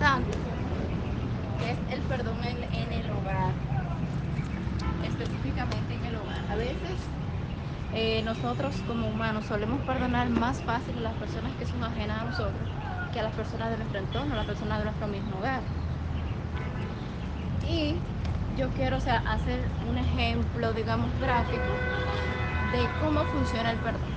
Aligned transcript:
es 0.00 1.94
el 1.94 2.00
perdón 2.02 2.36
en, 2.44 2.92
el 2.92 3.10
hogar, 3.10 3.52
específicamente 5.04 5.94
en 5.94 6.04
el 6.04 6.16
hogar. 6.16 6.44
A 6.50 6.56
veces 6.56 6.98
eh, 7.94 8.22
nosotros 8.24 8.74
como 8.86 9.08
humanos 9.08 9.46
solemos 9.46 9.80
perdonar 9.82 10.28
más 10.30 10.60
fácil 10.62 10.98
a 10.98 11.02
las 11.02 11.14
personas 11.14 11.52
que 11.58 11.66
son 11.66 11.82
ajenas 11.84 12.22
a 12.22 12.24
nosotros 12.24 12.68
que 13.12 13.20
a 13.20 13.22
las 13.22 13.34
personas 13.34 13.70
de 13.70 13.76
nuestro 13.76 14.00
entorno, 14.00 14.34
a 14.34 14.38
las 14.38 14.46
personas 14.46 14.78
de 14.78 14.84
nuestro 14.84 15.06
mismo 15.06 15.38
hogar. 15.38 15.60
Y 17.70 17.94
yo 18.58 18.68
quiero 18.70 18.96
o 18.96 19.00
sea, 19.00 19.18
hacer 19.18 19.60
un 19.88 19.96
ejemplo, 19.96 20.72
digamos, 20.72 21.08
gráfico 21.20 21.62
de 22.72 22.88
cómo 23.00 23.22
funciona 23.26 23.70
el 23.70 23.78
perdón. 23.78 24.12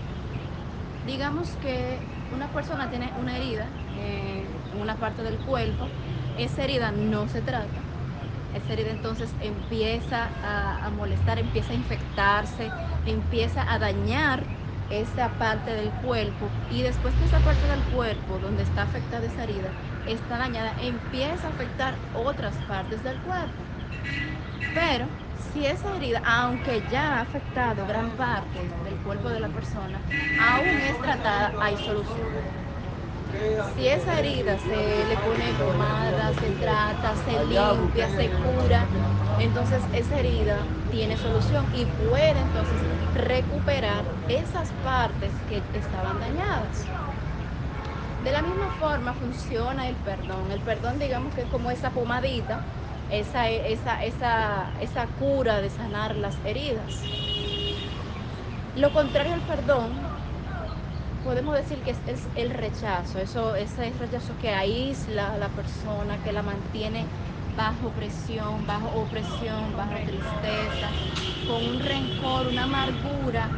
Digamos 1.06 1.50
que 1.62 2.00
una 2.36 2.48
persona 2.48 2.90
tiene 2.90 3.12
una 3.22 3.38
herida 3.38 3.68
en 4.02 4.47
una 4.82 5.00
parte 5.00 5.24
del 5.24 5.42
cuerpo, 5.42 5.94
esa 6.36 6.64
herida 6.64 6.92
no 6.92 7.28
se 7.28 7.42
trata, 7.42 7.90
esa 8.52 8.74
herida 8.74 8.92
entonces 8.92 9.36
empieza 9.40 10.36
a, 10.42 10.86
a 10.86 10.90
molestar, 10.92 11.40
empieza 11.40 11.74
a 11.74 11.76
infectarse, 11.76 12.76
empieza 13.04 13.72
a 13.72 13.80
dañar 13.80 14.52
esa 14.90 15.38
parte 15.38 15.72
del 15.72 15.96
cuerpo 15.96 16.56
y 16.68 16.82
después 16.84 17.16
que 17.16 17.26
esa 17.26 17.44
parte 17.44 17.68
del 17.68 17.86
cuerpo 17.88 18.40
donde 18.40 18.64
está 18.64 18.84
afectada 18.84 19.26
esa 19.28 19.44
herida 19.44 19.76
está 20.06 20.38
dañada, 20.38 20.74
empieza 20.78 21.48
a 21.48 21.52
afectar 21.52 22.08
otras 22.12 22.62
partes 22.64 23.04
del 23.04 23.22
cuerpo. 23.22 23.70
Pero 24.74 25.12
si 25.34 25.66
esa 25.66 25.96
herida, 25.96 26.20
aunque 26.24 26.86
ya 26.88 27.18
ha 27.18 27.22
afectado 27.22 27.86
gran 27.86 28.16
parte 28.16 28.76
del 28.76 29.02
cuerpo 29.02 29.30
de 29.30 29.40
la 29.40 29.52
persona, 29.52 30.06
aún 30.36 30.80
es 30.82 31.00
tratada, 31.02 31.56
hay 31.58 31.78
solución. 31.78 32.67
Si 33.60 33.88
esa 33.88 34.18
herida 34.20 34.58
se 34.60 35.06
le 35.06 35.18
pone 35.18 35.54
pomada, 35.56 36.34
se 36.34 36.52
trata, 36.52 37.16
se 37.16 37.40
limpia, 37.40 38.10
se 38.10 38.36
cura, 38.36 38.94
entonces 39.36 39.88
esa 39.92 40.18
herida 40.20 40.74
tiene 40.88 41.18
solución 41.18 41.68
y 41.72 41.88
puede 41.88 42.40
entonces 42.40 42.88
recuperar 43.12 44.16
esas 44.28 44.74
partes 44.74 45.42
que 45.44 45.70
estaban 45.74 46.20
dañadas. 46.20 46.94
De 48.20 48.32
la 48.32 48.42
misma 48.42 48.72
forma 48.72 49.14
funciona 49.16 49.88
el 49.90 50.02
perdón. 50.02 50.52
El 50.52 50.62
perdón 50.64 51.00
digamos 51.00 51.34
que 51.34 51.42
es 51.42 51.48
como 51.48 51.72
esa 51.72 51.94
pomadita, 51.94 52.68
esa, 53.08 53.50
esa, 53.50 54.04
esa, 54.04 54.72
esa 54.78 55.14
cura 55.14 55.62
de 55.62 55.70
sanar 55.70 56.16
las 56.16 56.40
heridas. 56.44 57.12
Lo 58.74 58.92
contrario 58.94 59.34
al 59.34 59.44
perdón, 59.44 60.17
podemos 61.28 61.56
decir 61.56 61.78
que 61.80 61.92
es, 61.92 61.98
es 62.08 62.22
el 62.38 62.52
rechazo, 62.52 63.20
eso, 63.20 63.54
ese 63.58 63.92
rechazo 64.00 64.34
que 64.42 64.50
aísla 64.54 65.34
a 65.34 65.38
la 65.38 65.50
persona, 65.50 66.16
que 66.24 66.32
la 66.32 66.42
mantiene 66.42 67.04
bajo 67.58 67.90
presión, 67.90 68.66
bajo 68.66 68.88
opresión, 69.02 69.76
bajo 69.76 69.92
tristeza, 70.06 70.88
con 71.46 71.66
un 71.66 71.80
rencor, 71.82 72.48
una 72.48 72.64
amargura 72.64 73.50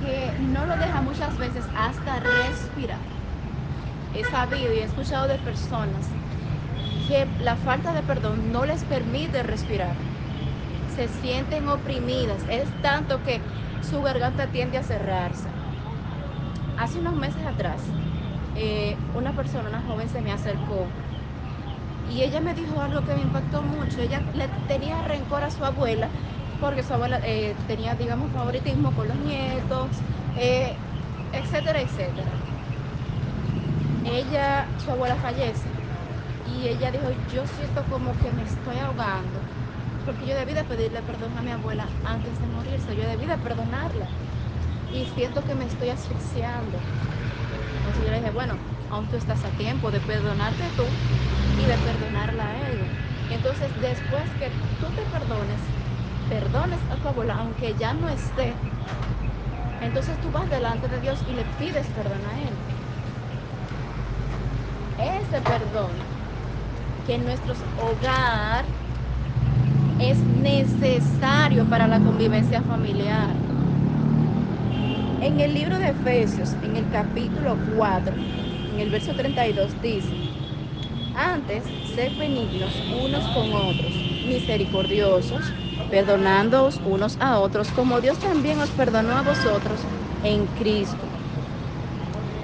que 0.00 0.32
no 0.44 0.64
lo 0.64 0.74
deja 0.76 1.02
muchas 1.02 1.38
veces 1.38 1.62
hasta 1.76 2.20
respirar. 2.20 2.96
He 4.16 4.24
sabido 4.24 4.72
y 4.72 4.78
he 4.78 4.84
escuchado 4.84 5.28
de 5.28 5.36
personas 5.40 6.06
que 7.06 7.26
la 7.44 7.56
falta 7.56 7.92
de 7.92 8.00
perdón 8.00 8.50
no 8.50 8.64
les 8.64 8.82
permite 8.84 9.42
respirar. 9.42 9.92
Se 10.96 11.06
sienten 11.20 11.68
oprimidas, 11.68 12.38
es 12.48 12.66
tanto 12.80 13.22
que 13.24 13.40
su 13.90 14.00
garganta 14.00 14.46
tiende 14.46 14.78
a 14.78 14.82
cerrarse. 14.82 15.59
Hace 16.80 16.98
unos 17.00 17.14
meses 17.16 17.44
atrás, 17.46 17.96
eh, 18.54 19.04
una 19.12 19.34
persona, 19.34 19.68
una 19.68 19.82
joven 19.82 20.08
se 20.08 20.22
me 20.22 20.32
acercó 20.32 20.98
y 22.02 22.22
ella 22.22 22.40
me 22.40 22.54
dijo 22.54 22.80
algo 22.80 23.04
que 23.04 23.14
me 23.14 23.20
impactó 23.22 23.62
mucho. 23.62 24.00
Ella 24.00 24.26
le 24.32 24.48
tenía 24.66 25.02
rencor 25.02 25.44
a 25.44 25.50
su 25.50 25.64
abuela 25.64 26.14
porque 26.58 26.82
su 26.82 26.94
abuela 26.94 27.20
eh, 27.22 27.56
tenía, 27.66 27.96
digamos, 27.96 28.32
favoritismo 28.32 28.94
con 28.94 29.08
los 29.08 29.18
nietos, 29.18 30.04
eh, 30.34 30.84
etcétera, 31.30 31.80
etcétera. 31.80 32.44
Ella, 34.02 34.72
su 34.76 34.90
abuela 34.90 35.18
fallece 35.18 35.82
y 36.42 36.68
ella 36.68 36.90
dijo, 36.92 37.10
yo 37.12 37.46
siento 37.46 37.86
como 37.86 38.18
que 38.18 38.32
me 38.32 38.42
estoy 38.44 38.78
ahogando 38.78 39.50
porque 40.04 40.26
yo 40.26 40.36
debí 40.36 40.54
de 40.54 40.64
pedirle 40.64 41.02
perdón 41.02 41.36
a 41.38 41.42
mi 41.42 41.50
abuela 41.52 41.98
antes 42.02 42.40
de 42.40 42.48
morirse, 42.48 42.96
yo 42.96 43.06
debí 43.08 43.26
de 43.26 43.38
perdonarla 43.38 44.14
y 44.90 45.06
siento 45.06 45.44
que 45.44 45.54
me 45.54 45.66
estoy 45.66 45.90
asfixiando. 45.90 46.84
Entonces 47.78 48.04
yo 48.04 48.10
le 48.10 48.18
dije, 48.18 48.30
bueno, 48.30 48.60
aún 48.88 49.08
tú 49.08 49.16
estás 49.16 49.44
a 49.44 49.52
tiempo 49.56 49.90
de 49.90 50.00
perdonarte 50.00 50.70
tú 50.76 51.00
y 51.56 51.66
de 51.66 51.78
perdonarla 51.78 52.50
a 52.50 52.68
ella. 52.68 52.90
Entonces, 53.28 53.72
después 53.80 54.34
que 54.36 54.52
tú 54.78 54.92
te 54.94 55.06
perdones, 55.06 55.62
perdones 56.28 56.80
a 56.90 56.98
tu 57.00 57.08
abuela, 57.08 57.34
aunque 57.36 57.74
ya 57.76 57.94
no 57.94 58.08
esté, 58.08 58.58
entonces 59.80 60.20
tú 60.20 60.30
vas 60.30 60.48
delante 60.48 60.88
de 60.88 61.00
Dios 61.00 61.22
y 61.26 61.34
le 61.34 61.44
pides 61.46 61.88
perdón 61.90 62.26
a 62.26 62.42
Él. 62.42 62.64
Ese 64.96 65.42
perdón 65.42 65.96
que 67.04 67.14
en 67.14 67.24
nuestros 67.24 67.64
hogar 67.76 68.66
es 70.00 70.18
necesario 70.24 71.68
para 71.68 71.86
la 71.86 72.00
convivencia 72.00 72.62
familiar. 72.62 73.49
En 75.20 75.40
el 75.40 75.54
libro 75.54 75.78
de 75.78 75.90
Efesios, 75.90 76.56
en 76.60 76.76
el 76.76 76.88
capítulo 76.88 77.62
4, 77.62 78.24
en 78.66 78.80
el 78.80 78.90
verso 78.90 79.14
32 79.14 79.78
dice, 79.80 80.24
antes, 81.12 81.76
sed 81.82 82.14
benignos 82.16 82.84
unos 82.88 83.28
con 83.28 83.54
otros, 83.54 84.06
misericordiosos, 84.22 85.56
perdonándoos 85.88 86.80
unos 86.84 87.16
a 87.20 87.40
otros, 87.40 87.72
como 87.72 88.00
Dios 88.02 88.20
también 88.20 88.60
os 88.60 88.72
perdonó 88.72 89.16
a 89.18 89.22
vosotros 89.22 89.88
en 90.22 90.48
Cristo. 90.48 91.16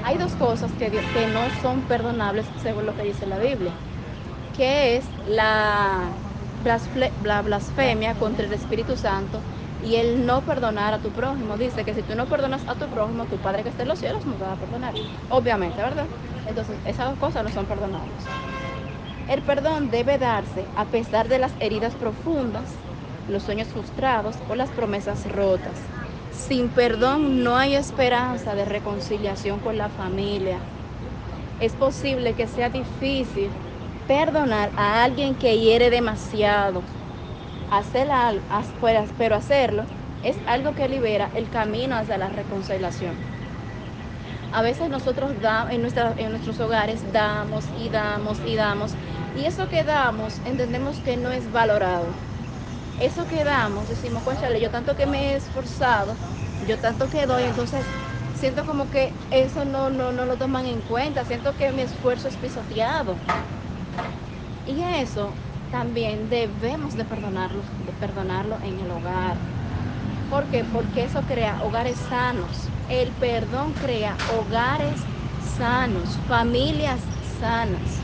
Hay 0.01 0.19
dos 0.19 0.37
cosas 0.37 0.75
que, 0.75 1.09
que 1.11 1.27
no 1.27 1.51
son 1.51 1.87
perdonables 1.87 2.53
según 2.57 2.87
lo 2.87 2.95
que 2.95 3.03
dice 3.03 3.27
la 3.27 3.39
Biblia, 3.39 3.83
que 4.53 4.97
es 4.97 5.15
la, 5.25 6.25
la 7.19 7.43
blasfemia 7.43 8.17
contra 8.19 8.47
el 8.47 8.53
Espíritu 8.55 8.97
Santo 8.97 9.47
y 9.87 9.97
el 9.97 10.27
no 10.27 10.45
perdonar 10.45 10.95
a 10.95 11.01
tu 11.01 11.13
prójimo. 11.13 11.57
Dice 11.59 11.85
que 11.85 11.95
si 11.95 12.03
tú 12.05 12.15
no 12.17 12.29
perdonas 12.29 12.65
a 12.67 12.77
tu 12.77 12.89
prójimo, 12.91 13.29
tu 13.29 13.41
Padre 13.41 13.63
que 13.63 13.69
está 13.71 13.83
en 13.85 13.89
los 13.91 14.01
cielos 14.01 14.27
no 14.27 14.37
te 14.37 14.45
va 14.45 14.53
a 14.53 14.59
perdonar. 14.59 14.99
Obviamente, 15.29 15.83
¿verdad? 15.83 16.11
Entonces, 16.45 16.81
esas 16.85 17.09
dos 17.11 17.19
cosas 17.19 17.45
no 17.45 17.51
son 17.53 17.67
perdonables. 17.69 18.33
El 19.27 19.45
perdón 19.45 19.91
debe 19.91 20.19
darse 20.19 20.71
a 20.75 20.91
pesar 20.91 21.29
de 21.29 21.39
las 21.39 21.57
heridas 21.61 21.97
profundas, 21.97 22.83
los 23.27 23.45
sueños 23.45 23.69
frustrados 23.73 24.43
o 24.47 24.55
las 24.57 24.73
promesas 24.73 25.25
rotas. 25.27 25.93
Sin 26.29 26.73
perdón 26.73 27.43
no 27.43 27.57
hay 27.57 27.75
esperanza 27.77 28.55
de 28.55 28.65
reconciliación 28.65 29.61
con 29.61 29.77
la 29.79 29.91
familia. 29.91 30.69
Es 31.59 31.77
posible 31.77 32.35
que 32.35 32.49
sea 32.49 32.71
difícil 32.71 33.59
perdonar 34.07 34.73
a 34.77 35.05
alguien 35.05 35.37
que 35.39 35.59
hiere 35.59 35.91
demasiado. 35.91 36.91
Hacer 37.69 38.11
algo, 38.11 38.47
pero 39.17 39.37
hacerlo 39.37 39.89
es 40.21 40.43
algo 40.47 40.75
que 40.75 40.89
libera 40.89 41.31
el 41.35 41.49
camino 41.51 41.97
hacia 41.97 42.19
la 42.19 42.29
reconciliación. 42.29 43.31
A 44.51 44.63
veces 44.63 44.89
nosotros 44.91 45.33
en, 45.71 45.83
nuestra, 45.83 46.15
en 46.17 46.31
nuestros 46.31 46.61
hogares 46.61 47.11
damos 47.13 47.69
y 47.73 47.91
damos 47.91 48.41
y 48.43 48.55
damos 48.57 48.97
y 49.33 49.45
eso 49.45 49.69
que 49.69 49.85
damos 49.85 50.41
entendemos 50.45 51.01
que 51.01 51.17
no 51.17 51.31
es 51.33 51.51
valorado. 51.51 52.23
Eso 52.97 53.27
que 53.27 53.45
damos, 53.45 53.89
decimos, 53.89 54.25
chale, 54.39 54.61
yo 54.61 54.71
tanto 54.71 54.95
que 54.97 55.07
me 55.07 55.33
he 55.33 55.37
esforzado, 55.37 56.23
yo 56.61 56.81
tanto 56.81 57.11
que 57.11 57.27
doy, 57.27 57.45
entonces 57.47 57.95
siento 58.33 58.67
como 58.67 58.91
que 58.91 59.25
eso 59.31 59.65
no, 59.65 59.91
no, 59.91 60.13
no 60.13 60.27
lo 60.27 60.39
toman 60.39 60.67
en 60.67 60.83
cuenta, 60.83 61.25
siento 61.25 61.57
que 61.57 61.73
mi 61.73 61.83
esfuerzo 61.83 62.29
es 62.29 62.39
pisoteado. 62.39 63.27
Y 64.65 64.83
eso 64.83 65.46
también 65.71 66.29
debemos 66.31 66.97
de 66.97 67.05
perdonarlo, 67.05 67.61
de 67.85 67.93
perdonarlo 68.01 68.57
en 68.63 68.79
el 68.79 68.91
hogar. 68.91 69.37
¿Por 70.31 70.45
qué? 70.45 70.65
Porque 70.65 71.05
eso 71.05 71.21
crea 71.23 71.63
hogares 71.63 71.97
sanos. 72.09 72.69
El 72.89 73.09
perdón 73.13 73.73
crea 73.81 74.17
hogares 74.39 75.01
sanos, 75.57 76.19
familias 76.29 77.01
sanas. 77.41 78.01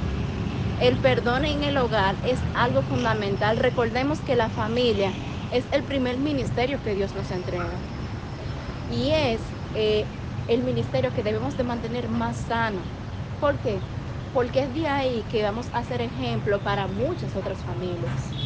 El 0.81 0.97
perdón 0.97 1.45
en 1.45 1.63
el 1.63 1.77
hogar 1.77 2.15
es 2.27 2.39
algo 2.55 2.83
fundamental. 2.83 3.57
Recordemos 3.57 4.19
que 4.21 4.37
la 4.37 4.49
familia 4.49 5.11
es 5.53 5.65
el 5.71 5.83
primer 5.83 6.17
ministerio 6.19 6.83
que 6.83 6.95
Dios 6.95 7.15
nos 7.15 7.31
entrega. 7.31 7.79
Y 8.91 9.11
es 9.11 9.41
eh, 9.75 10.05
el 10.49 10.63
ministerio 10.63 11.13
que 11.15 11.23
debemos 11.23 11.57
de 11.57 11.65
mantener 11.65 12.09
más 12.09 12.37
sano. 12.37 12.81
¿Por 13.41 13.57
qué? 13.59 13.79
Porque 14.33 14.61
es 14.65 14.73
de 14.73 14.87
ahí 14.89 15.27
que 15.27 15.43
vamos 15.43 15.69
a 15.73 15.85
ser 15.85 16.01
ejemplo 16.01 16.63
para 16.63 16.89
muchas 16.89 17.37
otras 17.37 17.65
familias. 17.65 18.39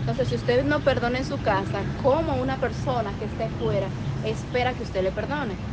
Entonces, 0.00 0.28
si 0.28 0.34
usted 0.36 0.64
no 0.64 0.84
perdona 0.84 1.18
en 1.18 1.24
su 1.24 1.40
casa, 1.42 1.90
¿cómo 1.96 2.36
una 2.36 2.58
persona 2.60 3.16
que 3.16 3.24
esté 3.26 3.50
fuera 3.50 3.94
espera 4.22 4.74
que 4.76 4.82
usted 4.82 5.02
le 5.02 5.12
perdone? 5.12 5.64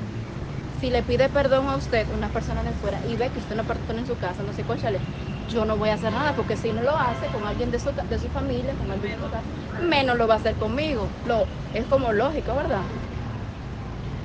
Si 0.70 0.90
le 0.92 1.04
pide 1.04 1.30
perdón 1.30 1.68
a 1.70 1.78
usted, 1.78 2.10
una 2.12 2.32
persona 2.32 2.64
de 2.64 2.76
fuera, 2.76 3.02
y 3.06 3.18
ve 3.18 3.32
que 3.32 3.40
usted 3.40 3.56
no 3.56 3.68
perdona 3.68 4.02
en 4.02 4.08
su 4.08 4.18
casa, 4.18 4.44
no 4.44 4.54
sé, 4.54 4.66
cóchale, 4.66 5.06
yo 5.48 5.66
no 5.66 5.78
voy 5.78 5.90
a 5.90 5.96
hacer 5.96 6.14
nada, 6.14 6.36
porque 6.36 6.58
si 6.58 6.74
no 6.74 6.82
lo 6.84 6.98
hace 6.98 7.30
con 7.32 7.46
alguien 7.48 7.72
de 7.72 7.80
su, 7.80 7.94
de 7.94 8.20
su 8.20 8.32
familia, 8.32 8.76
con 8.78 8.92
alguien 8.92 9.12
de 9.12 9.20
su 9.20 9.30
casa, 9.30 9.50
menos 9.78 10.18
lo 10.18 10.28
va 10.28 10.36
a 10.36 10.38
hacer 10.38 10.58
conmigo. 10.58 11.18
Lo, 11.24 11.52
es 11.74 11.88
como 11.88 12.14
lógico, 12.14 12.56
¿verdad? 12.56 12.94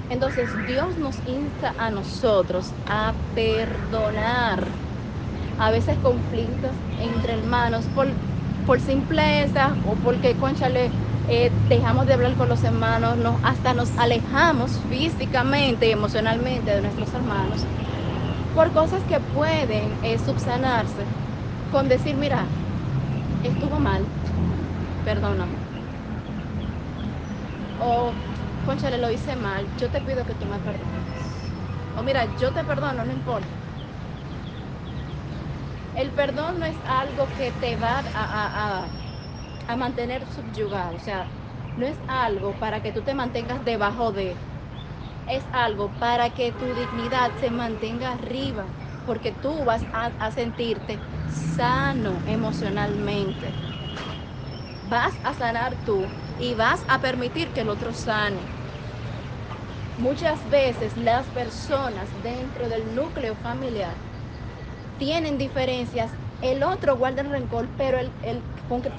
Entonces 0.09 0.65
Dios 0.65 0.99
nos 0.99 1.21
insta 1.25 1.75
a 1.79 1.91
nosotros 1.91 2.77
a 2.85 3.21
perdonar 3.33 4.83
a 5.63 5.71
veces 5.71 5.99
conflictos 6.01 6.85
entre 6.97 7.35
hermanos 7.35 7.89
por, 7.91 8.19
por 8.65 8.81
simpleza 8.81 9.79
o 9.83 10.01
porque, 10.01 10.37
conchale, 10.39 10.95
eh, 11.27 11.57
dejamos 11.63 12.07
de 12.07 12.15
hablar 12.15 12.37
con 12.37 12.49
los 12.49 12.65
hermanos, 12.65 13.17
no, 13.19 13.41
hasta 13.43 13.75
nos 13.75 13.93
alejamos 13.97 14.81
físicamente 14.81 15.89
y 15.89 15.93
emocionalmente 15.93 16.73
de 16.73 16.83
nuestros 16.83 17.15
hermanos 17.15 17.69
por 18.53 18.73
cosas 18.73 19.05
que 19.05 19.21
pueden 19.21 19.99
eh, 20.03 20.19
subsanarse 20.19 21.15
con 21.69 21.89
decir, 21.89 22.17
mira, 22.17 22.57
estuvo 23.43 23.81
mal, 23.81 24.15
perdóname. 25.03 25.67
O, 27.77 28.19
conchale, 28.63 28.97
lo 28.99 29.11
hice 29.11 29.37
mal, 29.37 29.75
yo 29.77 29.91
te 29.91 30.01
pido 30.03 30.25
que 30.27 30.35
tú 30.35 30.47
me 30.47 30.61
perdones. 30.61 31.53
O 31.95 32.03
mira, 32.03 32.27
yo 32.27 32.53
te 32.53 32.65
perdono, 32.65 33.05
no 33.05 33.13
importa. 33.13 33.62
El 35.95 36.15
perdón 36.15 36.59
no 36.61 36.67
es 36.67 36.81
algo 36.85 37.33
que 37.35 37.53
te 37.53 37.77
va 37.77 38.01
a, 38.01 38.85
a 38.87 38.91
a 39.67 39.77
mantener 39.77 40.27
subyugado. 40.27 40.97
O 40.97 40.99
sea, 41.01 41.33
no 41.77 41.87
es 41.87 42.03
algo 42.07 42.59
para 42.59 42.83
que 42.83 42.93
tú 42.93 43.03
te 43.05 43.15
mantengas 43.15 43.65
debajo 43.65 44.13
de. 44.13 44.43
Es 45.27 45.49
algo 45.53 45.97
para 45.97 46.31
que 46.33 46.53
tu 46.53 46.75
dignidad 46.75 47.35
se 47.37 47.51
mantenga 47.51 48.13
arriba. 48.15 48.75
Porque 49.05 49.33
tú 49.33 49.65
vas 49.65 49.87
a, 49.93 50.07
a 50.19 50.33
sentirte 50.33 51.05
sano 51.27 52.23
emocionalmente. 52.27 53.61
Vas 54.83 55.19
a 55.23 55.33
sanar 55.35 55.81
tú 55.83 56.15
y 56.37 56.55
vas 56.55 56.85
a 56.89 57.01
permitir 57.01 57.53
que 57.53 57.63
el 57.63 57.69
otro 57.71 57.93
sane. 57.95 58.53
Muchas 59.97 60.47
veces 60.49 60.97
las 60.97 61.31
personas 61.31 62.11
dentro 62.21 62.69
del 62.69 62.95
núcleo 62.95 63.37
familiar 63.37 64.03
tienen 65.03 65.37
diferencias 65.37 66.13
el 66.43 66.63
otro 66.63 66.97
guarda 66.97 67.23
el 67.23 67.31
rencor, 67.31 67.67
pero 67.77 67.99
el, 67.99 68.09
el, 68.23 68.41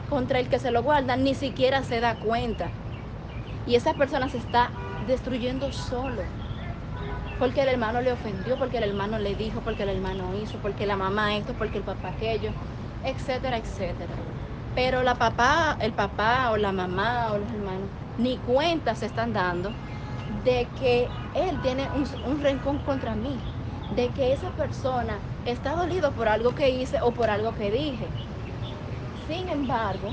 contra 0.10 0.40
el 0.40 0.50
que 0.50 0.60
se 0.60 0.70
lo 0.70 0.84
guarda 0.84 1.16
ni 1.16 1.34
siquiera 1.34 1.82
se 1.82 2.02
da 2.02 2.16
cuenta. 2.16 2.68
Y 3.66 3.76
esa 3.76 3.94
persona 3.94 4.28
se 4.28 4.38
está 4.38 4.70
destruyendo 5.08 5.72
solo. 5.72 6.22
Porque 7.40 7.62
el 7.62 7.70
hermano 7.70 8.02
le 8.02 8.12
ofendió, 8.12 8.58
porque 8.58 8.80
el 8.80 8.84
hermano 8.84 9.18
le 9.18 9.34
dijo, 9.36 9.62
porque 9.62 9.84
el 9.84 9.90
hermano 9.90 10.36
hizo, 10.36 10.58
porque 10.58 10.86
la 10.86 10.98
mamá 10.98 11.38
esto, 11.38 11.54
porque 11.54 11.78
el 11.78 11.86
papá 11.86 12.10
aquello, 12.10 12.52
etcétera, 13.06 13.58
etcétera. 13.58 14.14
Pero 14.76 15.04
la 15.04 15.16
papá, 15.16 15.78
el 15.80 15.94
papá 15.94 16.52
o 16.52 16.58
la 16.58 16.74
mamá 16.74 17.32
o 17.32 17.38
los 17.38 17.50
hermanos 17.50 17.88
ni 18.18 18.38
cuenta 18.40 18.94
se 18.96 19.06
están 19.06 19.32
dando 19.32 19.70
de 20.28 20.68
que 20.78 21.08
él 21.34 21.62
tiene 21.62 21.90
un, 21.96 22.06
un 22.30 22.42
rencor 22.42 22.84
contra 22.84 23.16
mí, 23.16 23.53
de 23.96 24.08
que 24.10 24.34
esa 24.34 24.50
persona 24.52 25.18
está 25.46 25.76
dolido 25.76 26.12
por 26.12 26.28
algo 26.28 26.56
que 26.56 26.70
hice 26.70 27.00
o 27.02 27.12
por 27.12 27.30
algo 27.30 27.54
que 27.56 27.72
dije. 27.72 28.08
Sin 29.28 29.48
embargo, 29.50 30.10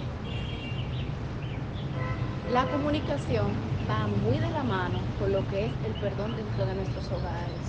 la 2.53 2.65
comunicación 2.67 3.47
va 3.89 4.07
muy 4.07 4.39
de 4.39 4.51
la 4.51 4.63
mano 4.63 4.99
con 5.19 5.33
lo 5.33 5.47
que 5.49 5.67
es 5.67 5.73
el 5.87 5.93
perdón 6.01 6.37
dentro 6.37 6.67
de 6.67 6.75
nuestros 6.75 7.07
hogares. 7.07 7.61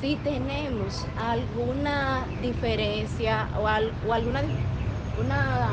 Si 0.00 0.16
tenemos 0.16 1.04
alguna 1.18 2.24
diferencia 2.40 3.48
o 3.58 3.66
alguna 3.66 4.40
una 5.20 5.70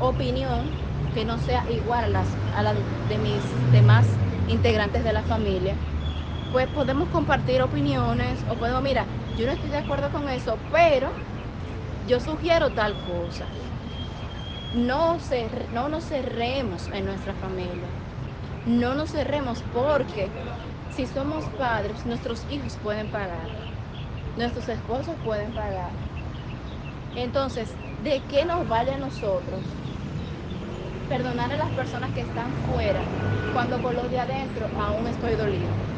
opinión 0.00 0.66
que 1.14 1.24
no 1.24 1.38
sea 1.38 1.64
igual 1.70 2.04
a, 2.04 2.08
las, 2.08 2.28
a 2.54 2.62
la 2.62 2.74
de 2.74 3.18
mis 3.18 3.42
demás 3.72 4.06
integrantes 4.48 5.02
de 5.04 5.12
la 5.12 5.22
familia, 5.22 5.74
pues 6.50 6.68
podemos 6.68 7.08
compartir 7.10 7.62
opiniones 7.62 8.44
o 8.48 8.58
podemos, 8.58 8.82
mira, 8.82 9.10
yo 9.32 9.46
no 9.46 9.52
estoy 9.52 9.70
de 9.70 9.78
acuerdo 9.78 10.10
con 10.10 10.28
eso, 10.28 10.66
pero 10.70 11.22
yo 12.00 12.20
sugiero 12.20 12.74
tal 12.74 13.00
cosa. 13.00 13.60
No, 14.70 15.18
cer 15.20 15.68
no 15.70 15.88
nos 15.88 16.06
cerremos 16.06 16.88
en 16.88 17.04
nuestra 17.04 17.34
familia. 17.34 17.98
No 18.64 18.94
nos 18.94 19.12
cerremos 19.12 19.64
porque 19.64 20.36
si 20.88 21.06
somos 21.08 21.50
padres, 21.50 22.06
nuestros 22.06 22.44
hijos 22.48 22.78
pueden 22.78 23.10
pagar. 23.10 23.56
Nuestros 24.36 24.68
esposos 24.68 25.18
pueden 25.22 25.54
pagar. 25.54 26.00
Entonces, 27.14 27.80
¿de 27.96 28.26
qué 28.28 28.44
nos 28.44 28.66
vale 28.68 28.92
a 28.92 28.98
nosotros 28.98 29.80
perdonar 31.08 31.52
a 31.52 31.56
las 31.56 31.72
personas 31.72 32.12
que 32.12 32.20
están 32.20 32.54
fuera 32.54 33.12
cuando 33.50 33.80
por 33.80 33.94
los 33.94 34.08
de 34.10 34.18
adentro 34.20 34.70
aún 34.74 35.06
estoy 35.08 35.34
dolido? 35.36 35.95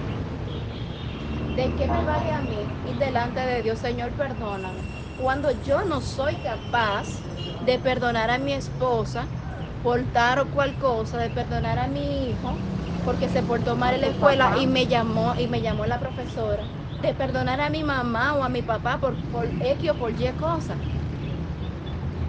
¿De 1.59 1.75
qué 1.75 1.89
me 1.89 2.05
vale 2.05 2.31
a 2.31 2.41
mí 2.41 2.79
ir 2.85 2.99
delante 2.99 3.41
de 3.41 3.63
Dios, 3.63 3.81
Señor, 3.81 4.15
perdóname? 4.15 4.87
Cuando 5.17 5.51
yo 5.51 5.85
no 5.85 6.01
soy 6.03 6.39
capaz 6.39 7.27
de 7.59 7.81
perdonar 7.81 8.31
a 8.31 8.39
mi 8.39 8.53
esposa 8.53 9.33
por 9.81 10.07
tal 10.07 10.39
o 10.39 10.51
cual 10.53 10.79
cosa, 10.79 11.19
de 11.19 11.31
perdonar 11.31 11.81
a 11.81 11.89
mi 11.89 12.31
hijo 12.31 12.65
porque 13.03 13.29
se 13.29 13.43
portó 13.43 13.75
mal 13.77 13.95
en 13.95 14.03
la 14.03 14.07
escuela 14.09 14.53
y 14.55 14.69
me 14.69 14.87
llamó 14.87 15.35
y 15.37 15.49
me 15.49 15.61
llamó 15.61 15.85
la 15.87 15.99
profesora, 15.99 16.71
de 17.03 17.15
perdonar 17.15 17.61
a 17.61 17.71
mi 17.71 17.83
mamá 17.83 18.35
o 18.37 18.45
a 18.45 18.49
mi 18.49 18.63
papá 18.63 19.01
por, 19.01 19.21
por 19.29 19.57
X 19.59 19.91
o 19.91 19.99
por 19.99 20.13
Y 20.21 20.33
cosa. 20.37 20.85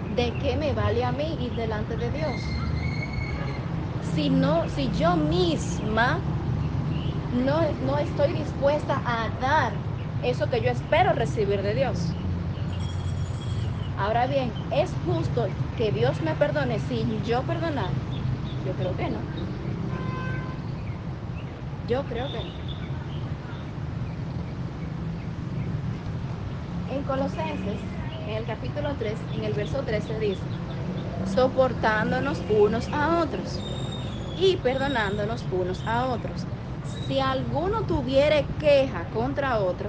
¿De 0.08 0.36
qué 0.38 0.56
me 0.56 0.72
vale 0.72 1.04
a 1.04 1.12
mí 1.12 1.36
ir 1.46 1.54
delante 1.54 1.96
de 1.96 2.10
Dios? 2.10 2.64
Si 4.00 4.30
no, 4.30 4.68
si 4.68 4.90
yo 4.90 5.16
misma 5.16 6.26
no, 7.32 7.60
no 7.86 7.98
estoy 7.98 8.32
dispuesta 8.32 9.00
a 9.04 9.28
dar 9.40 9.72
eso 10.24 10.48
que 10.50 10.60
yo 10.60 10.70
espero 10.70 11.12
recibir 11.12 11.62
de 11.62 11.74
Dios. 11.74 11.98
Ahora 13.98 14.26
bien, 14.26 14.50
¿es 14.72 14.90
justo 15.04 15.46
que 15.76 15.92
Dios 15.92 16.20
me 16.22 16.34
perdone 16.34 16.78
sin 16.80 17.22
yo 17.24 17.42
perdonar? 17.42 17.90
Yo 18.66 18.72
creo 18.72 18.96
que 18.96 19.10
no. 19.10 19.18
Yo 21.88 22.02
creo 22.04 22.26
que 22.28 22.38
no. 22.38 22.70
En 26.96 27.02
Colosenses, 27.04 27.80
en 28.28 28.36
el 28.36 28.46
capítulo 28.46 28.94
3, 28.98 29.14
en 29.36 29.44
el 29.44 29.52
verso 29.54 29.82
13 29.82 30.18
dice, 30.18 30.40
soportándonos 31.34 32.42
unos 32.48 32.88
a 32.92 33.20
otros 33.20 33.60
y 34.40 34.56
perdonándonos 34.56 35.44
unos 35.52 35.82
a 35.86 36.06
otros 36.06 36.46
si 37.10 37.18
alguno 37.18 37.82
tuviere 37.82 38.44
queja 38.60 39.02
contra 39.12 39.58
otro, 39.58 39.88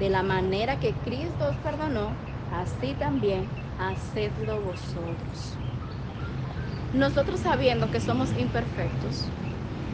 de 0.00 0.08
la 0.08 0.22
manera 0.22 0.80
que 0.80 0.94
Cristo 1.04 1.50
os 1.50 1.56
perdonó, 1.56 2.08
así 2.50 2.94
también 2.94 3.46
hacedlo 3.78 4.58
vosotros. 4.58 5.58
Nosotros 6.94 7.40
sabiendo 7.40 7.90
que 7.90 8.00
somos 8.00 8.30
imperfectos, 8.38 9.26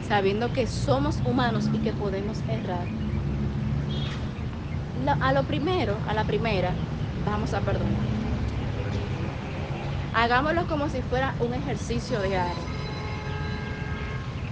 sabiendo 0.06 0.52
que 0.52 0.68
somos 0.68 1.18
humanos 1.26 1.68
y 1.74 1.78
que 1.78 1.92
podemos 1.92 2.38
errar, 2.42 2.86
a 5.20 5.32
lo 5.32 5.42
primero, 5.42 5.96
a 6.06 6.14
la 6.14 6.22
primera, 6.22 6.70
vamos 7.28 7.54
a 7.54 7.60
perdonar. 7.60 8.06
Hagámoslo 10.14 10.68
como 10.68 10.88
si 10.88 11.02
fuera 11.02 11.34
un 11.40 11.54
ejercicio 11.54 12.22
diario. 12.22 12.54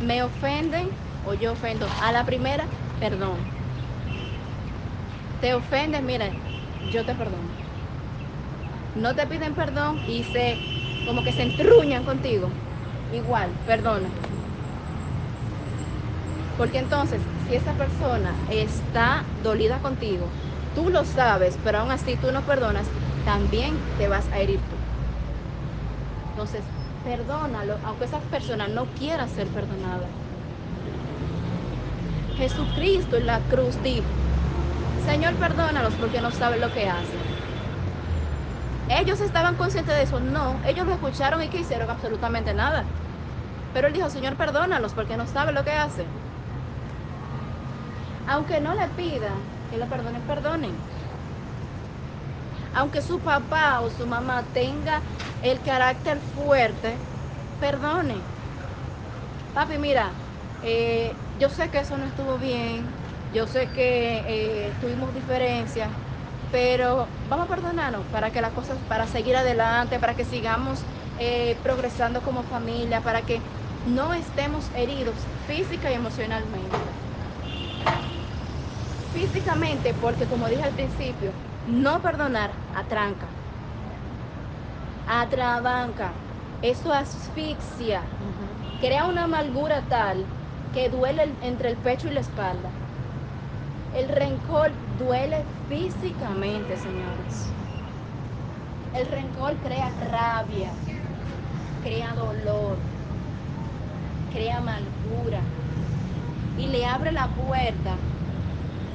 Me 0.02 0.24
ofenden, 0.24 0.88
o 1.28 1.34
yo 1.34 1.52
ofendo. 1.52 1.86
A 2.06 2.12
la 2.12 2.24
primera, 2.30 2.64
perdón. 3.02 3.38
Te 5.40 5.54
ofendes, 5.54 6.02
mira, 6.02 6.26
yo 6.82 7.04
te 7.06 7.14
perdono. 7.14 7.54
No 8.94 9.14
te 9.14 9.26
piden 9.28 9.54
perdón 9.54 10.00
y 10.04 10.24
se 10.24 10.58
como 11.04 11.22
que 11.22 11.32
se 11.32 11.42
entruñan 11.44 12.02
contigo. 12.04 12.48
Igual, 13.08 13.60
perdona. 13.64 14.10
Porque 16.56 16.78
entonces, 16.78 17.28
si 17.36 17.54
esa 17.54 17.76
persona 17.76 18.42
está 18.46 19.30
dolida 19.36 19.80
contigo, 19.80 20.32
tú 20.72 20.88
lo 20.90 21.04
sabes, 21.04 21.58
pero 21.62 21.78
aún 21.78 21.90
así 21.90 22.16
tú 22.16 22.32
no 22.32 22.44
perdonas, 22.44 22.92
también 23.22 23.86
te 23.96 24.08
vas 24.08 24.28
a 24.32 24.40
herir 24.40 24.66
tú. 24.68 24.82
Entonces, 26.30 26.72
perdónalo, 27.02 27.80
aunque 27.82 28.04
esa 28.04 28.20
persona 28.28 28.68
no 28.68 28.94
quiera 28.94 29.26
ser 29.28 29.50
perdonada. 29.50 30.16
Jesucristo 32.36 33.16
en 33.16 33.26
la 33.26 33.46
cruz 33.48 33.80
dijo, 33.82 34.20
Señor, 34.96 35.36
perdónalos 35.38 35.96
porque 35.96 36.20
no 36.20 36.32
saben 36.32 36.60
lo 36.60 36.72
que 36.72 36.88
hacen. 36.88 37.24
Ellos 38.88 39.20
estaban 39.20 39.56
conscientes 39.56 39.94
de 39.96 40.02
eso. 40.04 40.20
No, 40.20 40.60
ellos 40.64 40.86
lo 40.86 40.94
escucharon 40.94 41.42
y 41.42 41.50
que 41.50 41.60
hicieron 41.60 41.90
absolutamente 41.90 42.54
nada. 42.54 42.92
Pero 43.72 43.88
él 43.88 43.94
dijo, 43.94 44.10
Señor, 44.10 44.36
perdónalos 44.36 44.94
porque 44.94 45.16
no 45.16 45.26
saben 45.26 45.54
lo 45.54 45.64
que 45.64 45.72
hacen. 45.72 46.22
Aunque 48.26 48.60
no 48.60 48.74
le 48.74 48.88
pida 48.90 49.46
que 49.70 49.78
lo 49.78 49.88
perdonen, 49.88 50.26
perdonen. 50.26 50.86
aunque 52.72 53.02
su 53.02 53.22
papá 53.22 53.80
o 53.80 53.90
su 53.90 54.06
mamá 54.06 54.52
tenga 54.52 55.06
el 55.40 55.62
carácter 55.62 56.20
fuerte, 56.20 57.06
perdone. 57.58 58.28
Papi, 59.54 59.78
mira, 59.78 60.20
eh, 60.68 61.22
yo 61.32 61.48
sé 61.50 61.70
que 61.70 61.78
eso 61.80 61.96
no 61.98 62.06
estuvo 62.06 62.38
bien, 62.38 63.00
yo 63.28 63.46
sé 63.46 63.70
que 63.72 64.68
eh, 64.70 64.74
tuvimos 64.80 65.12
diferencias, 65.14 65.98
pero 66.50 67.18
vamos 67.24 67.46
a 67.46 67.48
perdonarnos 67.48 68.08
para 68.08 68.32
que 68.32 68.40
las 68.40 68.52
cosas, 68.52 68.82
para 68.86 69.06
seguir 69.06 69.36
adelante, 69.36 70.00
para 70.00 70.16
que 70.16 70.24
sigamos 70.24 70.86
eh, 71.16 71.60
progresando 71.62 72.22
como 72.22 72.44
familia, 72.44 73.02
para 73.02 73.24
que 73.26 73.46
no 73.84 74.12
estemos 74.14 74.70
heridos 74.74 75.30
física 75.36 75.90
y 75.92 75.94
emocionalmente. 75.94 76.92
Físicamente, 79.12 79.94
porque 79.94 80.28
como 80.28 80.48
dije 80.48 80.62
al 80.62 80.74
principio, 80.74 81.38
no 81.64 82.02
perdonar 82.02 82.62
atranca, 82.72 83.40
atrabanca, 85.04 86.22
eso 86.60 86.92
asfixia, 86.92 88.16
crea 88.78 89.06
una 89.06 89.24
amargura 89.24 89.88
tal 89.88 90.35
que 90.74 90.88
duele 90.88 91.34
entre 91.42 91.70
el 91.70 91.76
pecho 91.76 92.08
y 92.08 92.12
la 92.12 92.20
espalda. 92.20 92.70
El 93.96 94.08
rencor 94.08 94.70
duele 94.98 95.44
físicamente, 95.68 96.76
señores. 96.76 97.52
El 98.94 99.06
rencor 99.06 99.54
crea 99.56 99.90
rabia, 100.10 100.70
crea 101.82 102.14
dolor, 102.14 102.76
crea 104.32 104.58
amargura 104.58 105.40
y 106.58 106.66
le 106.68 106.84
abre 106.86 107.12
la 107.12 107.26
puerta 107.28 107.96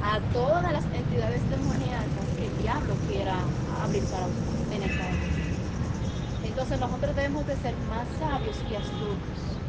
a 0.03 0.19
todas 0.33 0.71
las 0.71 0.83
entidades 0.85 1.41
demoníacas 1.49 2.27
que 2.37 2.45
el 2.47 2.57
diablo 2.63 2.93
quiera 3.07 3.35
abrir 3.83 4.03
para 4.05 4.27
tener 4.69 4.89
para 4.97 6.47
Entonces 6.47 6.79
nosotros 6.79 7.15
debemos 7.15 7.45
de 7.45 7.55
ser 7.57 7.73
más 7.89 8.07
sabios 8.19 8.57
y 8.69 8.75
astutos 8.75 9.60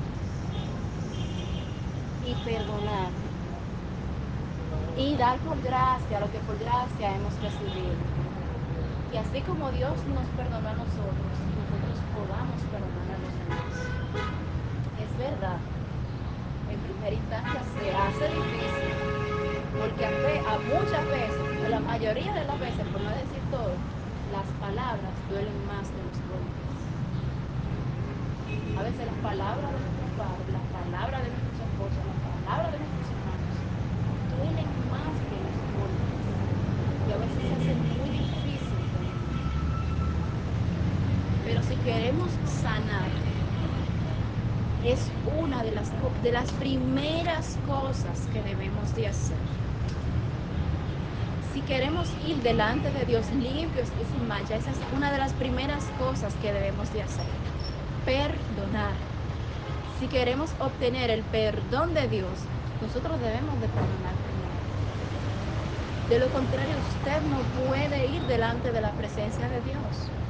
y 2.27 2.35
perdonar 2.45 3.11
y 4.97 5.17
dar 5.17 5.39
por 5.39 5.61
gracia 5.63 6.21
lo 6.21 6.31
que 6.31 6.39
por 6.41 6.59
gracia 6.59 7.17
hemos 7.17 7.35
recibido. 7.41 7.97
Y 9.13 9.17
así 9.17 9.41
como 9.43 9.71
Dios 9.73 9.97
nos 10.15 10.27
perdonó 10.37 10.69
a 10.69 10.73
nosotros, 10.73 11.33
nosotros 11.57 11.99
podamos 12.17 12.61
perdonar 12.73 13.09
a 13.13 13.23
los 13.25 13.35
demás. 13.41 13.75
Es 15.01 15.11
verdad, 15.19 15.59
en 16.73 16.79
primera 16.81 17.15
instancia 17.15 17.61
se 17.77 17.93
hace 17.93 18.25
difícil, 18.33 18.93
porque 19.77 20.05
a, 20.07 20.57
muchas 20.73 21.05
veces, 21.09 21.65
o 21.65 21.69
la 21.69 21.81
mayoría 21.81 22.33
de 22.33 22.45
las 22.45 22.59
veces, 22.61 22.87
por 22.89 23.01
no 23.01 23.11
decir 23.11 23.43
todo, 23.51 23.77
las 24.33 24.49
palabras 24.57 25.13
duelen 25.29 25.67
más 25.69 25.85
que 25.93 26.01
los 26.01 26.17
golpes. 26.33 26.73
A 28.73 28.83
veces 28.83 29.05
las 29.05 29.21
palabras 29.21 29.69
de 29.69 29.81
nuestros 29.85 30.13
padres, 30.17 30.49
las 30.49 30.67
palabras 30.73 31.21
de 31.21 31.29
nuestros 31.29 31.61
esposos, 31.61 32.01
las 32.09 32.21
palabras 32.25 32.73
de 32.73 32.79
nuestros 32.81 33.09
hermanos, 33.13 33.57
duelen 34.33 34.71
más 34.89 35.15
que 35.29 35.37
los 35.45 35.57
golpes. 35.77 36.09
Y 37.05 37.11
a 37.13 37.19
veces 37.21 37.37
se 37.37 37.53
hace 37.53 37.73
muy 38.01 38.11
difícil. 38.17 38.81
Pero 41.45 41.61
si 41.69 41.77
queremos 41.85 42.31
sanar, 42.49 43.13
es 44.85 45.13
una 45.39 45.63
de 46.23 46.33
las, 46.33 46.51
primeras 46.53 47.59
cosas 47.67 48.29
que 48.33 48.41
debemos 48.43 48.95
de 48.95 49.09
hacer. 49.09 49.37
Si 51.53 51.61
queremos 51.63 52.09
ir 52.27 52.37
delante 52.37 52.91
de 52.91 53.05
Dios 53.05 53.27
limpios 53.33 53.89
y 54.01 54.17
sin 54.17 54.29
mancha, 54.29 54.57
esa 54.57 54.71
es 54.71 54.79
una 54.97 55.11
de 55.11 55.19
las 55.19 55.33
primeras 55.33 55.85
cosas 55.99 56.33
que 56.41 56.53
debemos 56.53 56.93
de 56.93 57.03
hacer. 57.03 57.27
Perdonar. 58.05 58.93
Si 60.01 60.07
queremos 60.07 60.51
obtener 60.61 61.11
el 61.11 61.23
perdón 61.25 61.95
de 61.95 62.09
Dios, 62.09 62.33
nosotros 62.81 63.21
debemos 63.21 63.61
de 63.61 63.69
perdonar 63.69 64.15
primero. 64.23 64.53
De 66.09 66.19
lo 66.21 66.33
contrario, 66.33 66.75
usted 66.99 67.21
no 67.23 67.39
puede 67.67 68.07
ir 68.07 68.23
delante 68.23 68.73
de 68.73 68.81
la 68.81 68.93
presencia 68.93 69.49
de 69.49 69.61
Dios. 69.63 70.22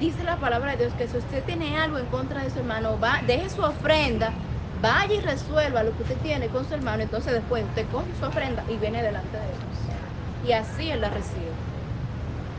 Dice 0.00 0.24
la 0.24 0.36
palabra 0.36 0.72
de 0.72 0.78
Dios 0.78 0.94
que 0.94 1.06
si 1.06 1.18
usted 1.18 1.44
tiene 1.44 1.76
algo 1.76 1.98
en 1.98 2.06
contra 2.06 2.42
de 2.42 2.50
su 2.50 2.60
hermano, 2.60 2.98
va, 2.98 3.20
deje 3.26 3.50
su 3.50 3.62
ofrenda 3.62 4.32
vaya 4.80 5.14
y 5.14 5.20
resuelva 5.20 5.82
lo 5.82 5.94
que 5.96 6.02
usted 6.02 6.16
tiene 6.22 6.48
con 6.48 6.64
su 6.64 6.74
hermano, 6.74 7.02
entonces 7.02 7.34
después 7.34 7.64
usted 7.64 7.86
coge 7.92 8.06
su 8.18 8.24
ofrenda 8.26 8.64
y 8.68 8.76
viene 8.76 9.02
delante 9.02 9.36
de 9.36 9.44
Dios. 9.44 10.46
Y 10.46 10.52
así 10.52 10.90
Él 10.90 11.00
la 11.00 11.10
recibe. 11.10 11.52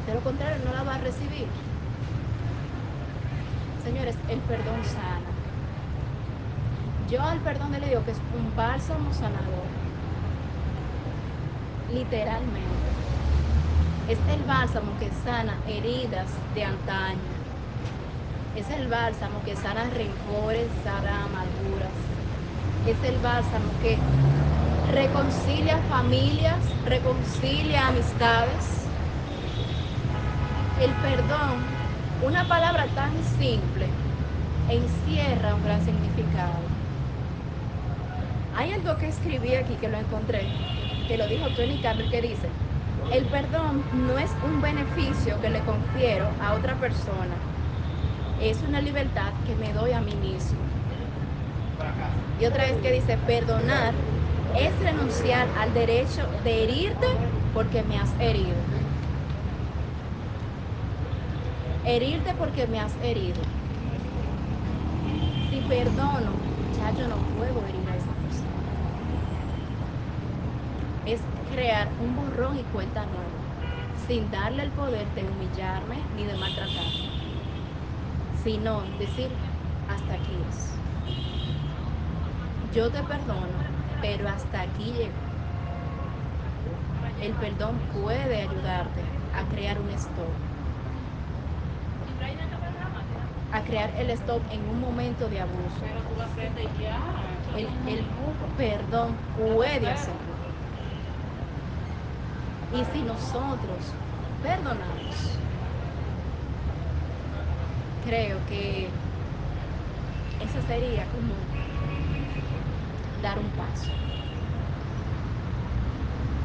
De 0.07 0.13
lo 0.13 0.21
contrario, 0.21 0.57
no 0.65 0.73
la 0.73 0.83
va 0.83 0.95
a 0.95 0.97
recibir. 0.99 1.47
Señores, 3.83 4.15
el 4.29 4.39
perdón 4.41 4.83
sana. 4.85 5.31
Yo 7.09 7.21
al 7.23 7.39
perdón 7.39 7.71
le 7.71 7.87
digo 7.87 8.05
que 8.05 8.11
es 8.11 8.17
un 8.37 8.55
bálsamo 8.55 9.11
sanador. 9.13 9.65
Literalmente. 11.91 13.00
Es 14.11 14.19
el 14.27 14.43
bálsamo 14.43 14.91
que 14.99 15.09
sana 15.23 15.55
heridas 15.65 16.27
de 16.53 16.65
antaño. 16.65 17.31
Es 18.57 18.69
el 18.69 18.89
bálsamo 18.89 19.41
que 19.45 19.55
sana 19.55 19.85
rencores, 19.85 20.67
sana 20.83 21.23
amarguras, 21.23 21.95
es 22.85 23.09
el 23.09 23.17
bálsamo 23.19 23.71
que 23.81 23.97
reconcilia 24.91 25.77
familias, 25.89 26.57
reconcilia 26.85 27.87
amistades. 27.87 28.85
El 30.81 30.91
perdón, 30.91 31.63
una 32.21 32.45
palabra 32.49 32.87
tan 32.87 33.13
simple, 33.39 33.87
encierra 34.67 35.55
un 35.55 35.63
gran 35.63 35.85
significado. 35.85 36.59
Hay 38.57 38.73
algo 38.73 38.97
que 38.97 39.07
escribí 39.07 39.55
aquí 39.55 39.75
que 39.75 39.87
lo 39.87 39.99
encontré, 39.99 40.47
que 41.07 41.17
lo 41.17 41.27
dijo 41.27 41.47
Tony 41.55 41.77
Campbell, 41.81 42.09
que 42.09 42.21
dice, 42.21 42.49
el 43.09 43.25
perdón 43.25 43.83
no 44.07 44.17
es 44.17 44.31
un 44.45 44.61
beneficio 44.61 45.39
que 45.41 45.49
le 45.49 45.59
confiero 45.61 46.27
a 46.41 46.53
otra 46.53 46.75
persona, 46.75 47.35
es 48.41 48.61
una 48.67 48.81
libertad 48.81 49.31
que 49.45 49.55
me 49.55 49.73
doy 49.73 49.91
a 49.91 50.01
mí 50.01 50.13
mismo. 50.15 50.59
Y 52.39 52.45
otra 52.45 52.65
vez 52.65 52.77
que 52.81 52.91
dice, 52.91 53.17
perdonar 53.17 53.93
es 54.57 54.77
renunciar 54.79 55.47
al 55.59 55.73
derecho 55.73 56.27
de 56.43 56.63
herirte 56.63 57.07
porque 57.53 57.83
me 57.83 57.97
has 57.97 58.09
herido. 58.19 58.55
Herirte 61.85 62.33
porque 62.35 62.67
me 62.67 62.79
has 62.79 62.95
herido. 63.03 63.41
Si 65.49 65.61
perdono, 65.61 66.31
ya 66.77 66.91
yo 66.91 67.07
no 67.07 67.15
puedo 67.37 67.65
herir 67.67 67.81
a 67.89 67.93
persona. 67.93 68.47
Es 71.05 71.21
crear 71.51 71.89
un 71.99 72.15
borrón 72.15 72.57
y 72.59 72.63
cuenta 72.63 73.05
nueva, 73.05 73.47
sin 74.07 74.31
darle 74.31 74.63
el 74.63 74.71
poder 74.71 75.07
de 75.13 75.23
humillarme 75.23 75.97
ni 76.15 76.25
de 76.25 76.35
maltratarme, 76.35 77.11
sino 78.43 78.81
decir, 78.97 79.29
hasta 79.87 80.13
aquí 80.15 80.45
es 80.49 80.71
yo 82.71 82.89
te 82.89 83.03
perdono, 83.03 83.67
pero 83.99 84.29
hasta 84.29 84.61
aquí 84.61 84.93
llego. 84.93 85.21
El 87.19 87.35
perdón 87.35 87.81
puede 87.91 88.41
ayudarte 88.41 89.01
a 89.33 89.45
crear 89.45 89.79
un 89.79 89.89
stop. 89.91 90.37
A 93.51 93.63
crear 93.63 93.91
el 93.97 94.09
stop 94.11 94.41
en 94.49 94.67
un 94.69 94.79
momento 94.79 95.29
de 95.29 95.41
abuso. 95.41 95.91
El, 97.53 97.69
el 97.85 98.05
perdón 98.57 99.17
puede 99.35 99.89
hacerlo. 99.89 100.30
Y 102.73 102.85
si 102.85 103.01
nosotros 103.01 103.95
perdonamos, 104.41 105.39
creo 108.05 108.37
que 108.47 108.87
eso 110.39 110.61
sería 110.67 111.05
como 111.07 111.33
dar 113.21 113.37
un 113.39 113.49
paso. 113.51 113.91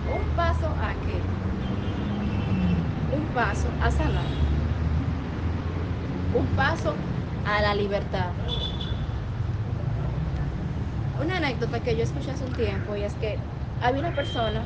Un 0.04 0.36
paso 0.36 0.66
a 0.80 0.94
qué? 1.04 1.22
Un 3.16 3.24
paso 3.32 3.68
a 3.80 3.90
sanar. 3.90 4.24
Un 6.34 6.46
paso 6.56 6.94
a 7.44 7.62
la 7.62 7.74
libertad. 7.74 8.32
Una 11.22 11.36
anécdota 11.36 11.80
que 11.80 11.96
yo 11.96 12.02
escuché 12.02 12.32
hace 12.32 12.44
un 12.44 12.52
tiempo 12.52 12.96
y 12.96 13.02
es 13.02 13.14
que 13.14 13.38
había 13.80 14.00
una 14.00 14.14
persona 14.14 14.64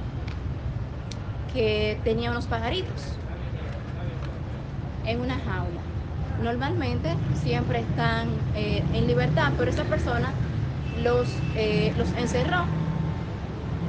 que 1.52 1.98
tenía 2.04 2.30
unos 2.30 2.46
pajaritos 2.46 3.16
en 5.06 5.20
una 5.20 5.34
jaula. 5.34 5.80
Normalmente 6.42 7.14
siempre 7.34 7.80
están 7.80 8.28
eh, 8.54 8.82
en 8.94 9.06
libertad, 9.06 9.52
pero 9.58 9.70
esa 9.70 9.84
persona 9.84 10.32
los, 11.02 11.28
eh, 11.56 11.92
los 11.96 12.12
encerró. 12.14 12.64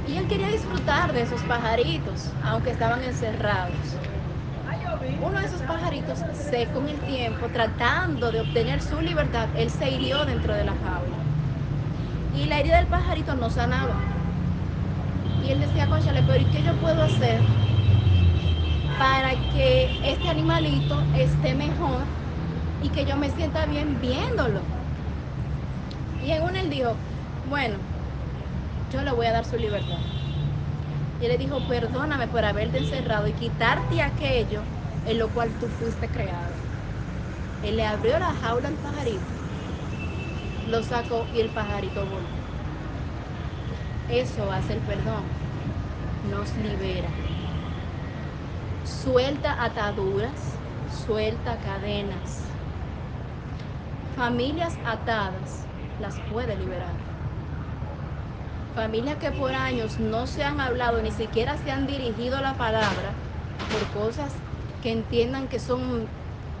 Y 0.08 0.16
él 0.16 0.26
quería 0.26 0.48
disfrutar 0.48 1.12
de 1.12 1.22
esos 1.22 1.40
pajaritos, 1.42 2.34
aunque 2.44 2.70
estaban 2.70 3.02
encerrados. 3.04 3.98
uno 5.20 5.38
de 5.38 5.46
esos 5.46 5.62
pajaritos 5.62 6.18
se 6.34 6.66
con 6.68 6.88
el 6.88 6.98
tiempo, 7.00 7.48
tratando 7.48 8.32
de 8.32 8.40
obtener 8.40 8.82
su 8.82 9.00
libertad, 9.00 9.48
él 9.54 9.70
se 9.70 9.90
hirió 9.90 10.24
dentro 10.24 10.54
de 10.54 10.64
la 10.64 10.74
jaula. 10.74 11.16
Y 12.34 12.46
la 12.46 12.58
herida 12.58 12.78
del 12.78 12.88
pajarito 12.88 13.34
no 13.34 13.50
sanaba. 13.50 14.11
Y 15.42 15.50
él 15.50 15.60
decía, 15.60 15.88
conchale, 15.88 16.22
pero 16.22 16.38
¿y 16.40 16.50
qué 16.50 16.62
yo 16.62 16.80
puedo 16.80 17.02
hacer 17.02 17.50
para 18.98 19.30
que 19.52 19.98
este 20.02 20.28
animalito 20.28 21.10
esté 21.12 21.54
mejor 21.54 22.16
y 22.80 22.90
que 22.90 23.04
yo 23.04 23.16
me 23.16 23.30
sienta 23.30 23.66
bien 23.66 24.00
viéndolo? 24.00 24.68
Y 26.20 26.32
en 26.32 26.42
uno 26.44 26.58
él 26.58 26.70
dijo, 26.70 27.04
bueno, 27.44 27.88
yo 28.88 29.02
le 29.02 29.12
voy 29.12 29.26
a 29.26 29.32
dar 29.32 29.44
su 29.44 29.56
libertad. 29.56 30.08
Y 31.18 31.24
él 31.24 31.32
le 31.32 31.38
dijo, 31.38 31.66
perdóname 31.66 32.28
por 32.28 32.44
haberte 32.44 32.78
encerrado 32.78 33.26
y 33.28 33.34
quitarte 33.34 34.02
aquello 34.02 34.68
en 35.04 35.18
lo 35.18 35.32
cual 35.32 35.58
tú 35.58 35.70
fuiste 35.70 36.10
creado. 36.10 36.62
Él 37.62 37.76
le 37.76 37.86
abrió 37.86 38.18
la 38.18 38.34
jaula 38.34 38.68
al 38.68 38.78
pajarito, 38.80 39.34
lo 40.64 40.82
sacó 40.82 41.28
y 41.32 41.40
el 41.40 41.52
pajarito 41.52 42.06
voló. 42.08 42.41
Eso 44.12 44.52
hace 44.52 44.74
el 44.74 44.80
perdón, 44.80 45.22
nos 46.30 46.54
libera. 46.56 47.08
Suelta 48.84 49.64
ataduras, 49.64 50.58
suelta 51.06 51.56
cadenas. 51.56 52.42
Familias 54.14 54.76
atadas 54.84 55.64
las 55.98 56.16
puede 56.30 56.54
liberar. 56.58 56.92
Familias 58.74 59.16
que 59.16 59.30
por 59.30 59.54
años 59.54 59.98
no 59.98 60.26
se 60.26 60.44
han 60.44 60.60
hablado, 60.60 61.00
ni 61.00 61.10
siquiera 61.10 61.56
se 61.56 61.70
han 61.70 61.86
dirigido 61.86 62.38
la 62.42 62.52
palabra 62.52 63.14
por 63.72 64.02
cosas 64.02 64.30
que 64.82 64.92
entiendan 64.92 65.48
que 65.48 65.58
son 65.58 66.06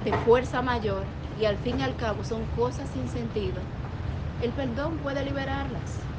de 0.06 0.12
fuerza 0.24 0.62
mayor 0.62 1.04
y 1.38 1.44
al 1.44 1.58
fin 1.58 1.80
y 1.80 1.82
al 1.82 1.96
cabo 1.96 2.24
son 2.24 2.46
cosas 2.56 2.88
sin 2.94 3.06
sentido, 3.10 3.60
el 4.40 4.52
perdón 4.52 4.96
puede 5.02 5.22
liberarlas. 5.22 6.11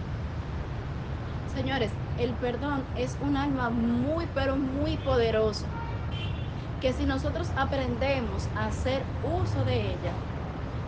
Señores, 1.54 1.92
el 2.18 2.32
perdón 2.34 2.84
es 2.96 3.16
un 3.22 3.38
alma 3.38 3.70
muy, 3.70 4.26
pero 4.34 4.56
muy 4.58 4.98
poderosa, 4.98 5.68
que 6.82 6.94
si 6.94 7.06
nosotros 7.06 7.48
aprendemos 7.56 8.48
a 8.56 8.66
hacer 8.66 9.04
uso 9.22 9.64
de 9.64 9.76
ella, 9.76 10.14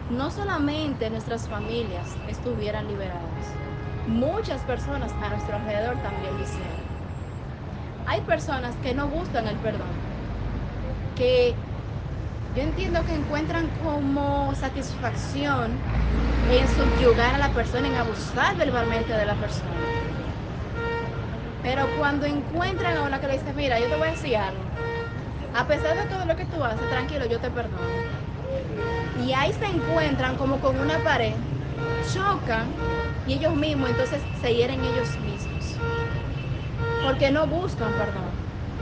no 0.10 0.32
solamente 0.32 1.10
nuestras 1.12 1.48
familias 1.48 2.18
estuvieran 2.28 2.88
liberadas, 2.88 3.62
muchas 4.08 4.62
personas 4.62 5.12
a 5.22 5.30
nuestro 5.30 5.56
alrededor 5.56 6.02
también 6.02 6.34
lo 6.34 6.42
hicieron. 6.42 6.96
Hay 8.08 8.22
personas 8.22 8.76
que 8.78 8.96
no 8.96 9.08
gustan 9.08 9.48
el 9.48 9.58
perdón, 9.58 9.88
que 11.16 11.54
yo 12.56 12.64
entiendo 12.64 13.04
que 13.06 13.14
encuentran 13.14 13.66
como 13.84 14.54
satisfacción 14.56 15.72
en 16.48 16.68
subyugar 16.68 17.36
a 17.36 17.38
la 17.38 17.54
persona, 17.54 17.88
en 17.88 17.96
abusar 17.96 18.56
verbalmente 18.58 19.14
de 19.14 19.26
la 19.26 19.36
persona. 19.36 19.95
Pero 21.66 21.88
cuando 21.98 22.28
encuentran 22.28 22.96
a 22.96 23.02
una 23.02 23.20
que 23.20 23.26
le 23.26 23.34
dice, 23.34 23.52
mira, 23.56 23.80
yo 23.80 23.88
te 23.88 23.96
voy 23.96 24.08
a 24.08 24.12
decir 24.12 24.38
algo, 24.38 24.62
a 25.58 25.66
pesar 25.66 25.98
de 25.98 26.04
todo 26.04 26.24
lo 26.26 26.36
que 26.36 26.46
tú 26.46 26.64
haces, 26.64 26.88
tranquilo, 26.92 27.26
yo 27.26 27.40
te 27.40 27.50
perdono. 27.50 27.76
Y 29.26 29.34
ahí 29.34 29.52
se 29.52 29.66
encuentran 29.66 30.36
como 30.36 30.60
con 30.60 30.80
una 30.80 31.00
pared, 31.00 31.34
chocan 32.14 32.68
y 33.28 33.34
ellos 33.34 33.56
mismos 33.56 33.90
entonces 33.90 34.22
se 34.40 34.54
hieren 34.54 34.80
ellos 34.80 35.10
mismos. 35.26 35.80
Porque 37.04 37.32
no 37.32 37.48
buscan 37.48 37.92
perdón, 37.94 38.30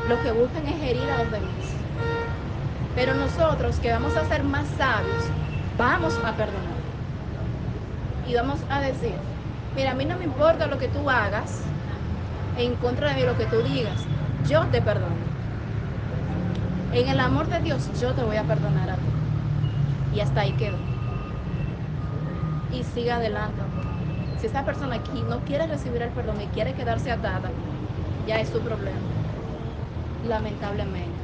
lo 0.09 0.21
que 0.21 0.31
buscan 0.33 0.67
es 0.67 0.81
herir 0.81 1.09
a 1.09 1.23
los 1.23 1.31
demás. 1.31 1.75
Pero 2.97 3.13
nosotros 3.13 3.77
que 3.77 3.93
vamos 3.93 4.17
a 4.17 4.25
ser 4.25 4.43
más 4.43 4.67
sabios, 4.77 5.23
vamos 5.77 6.19
a 6.25 6.33
perdonar. 6.33 6.83
Y 8.27 8.35
vamos 8.35 8.59
a 8.69 8.81
decir, 8.81 9.15
mira, 9.73 9.91
a 9.91 9.95
mí 9.95 10.03
no 10.03 10.17
me 10.17 10.25
importa 10.25 10.67
lo 10.67 10.77
que 10.77 10.89
tú 10.89 11.09
hagas 11.09 11.63
en 12.57 12.75
contra 12.75 13.09
de 13.09 13.15
mí, 13.15 13.23
lo 13.23 13.37
que 13.37 13.45
tú 13.45 13.61
digas, 13.61 14.01
yo 14.47 14.65
te 14.67 14.81
perdono. 14.81 15.15
En 16.91 17.07
el 17.07 17.19
amor 17.19 17.47
de 17.47 17.59
Dios, 17.61 17.89
yo 17.99 18.13
te 18.13 18.23
voy 18.23 18.37
a 18.37 18.43
perdonar 18.43 18.89
a 18.89 18.95
ti. 18.95 19.09
Y 20.15 20.19
hasta 20.19 20.41
ahí 20.41 20.53
quedo. 20.53 20.77
Y 22.71 22.83
siga 22.83 23.15
adelante. 23.15 23.61
Si 24.39 24.47
esa 24.47 24.65
persona 24.65 24.95
aquí 24.95 25.23
no 25.27 25.39
quiere 25.45 25.67
recibir 25.67 26.01
el 26.01 26.09
perdón 26.11 26.41
y 26.41 26.47
quiere 26.47 26.73
quedarse 26.73 27.11
atada, 27.11 27.49
ya 28.27 28.39
es 28.39 28.49
su 28.49 28.61
problema. 28.61 28.99
Lamentablemente 30.27 31.23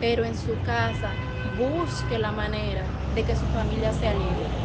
pero 0.00 0.24
en 0.24 0.36
su 0.36 0.60
casa 0.62 1.10
busque 1.58 2.18
la 2.18 2.32
manera 2.32 2.82
de 3.14 3.24
que 3.24 3.36
su 3.36 3.46
familia 3.46 3.92
sea 3.92 4.14
libre. 4.14 4.60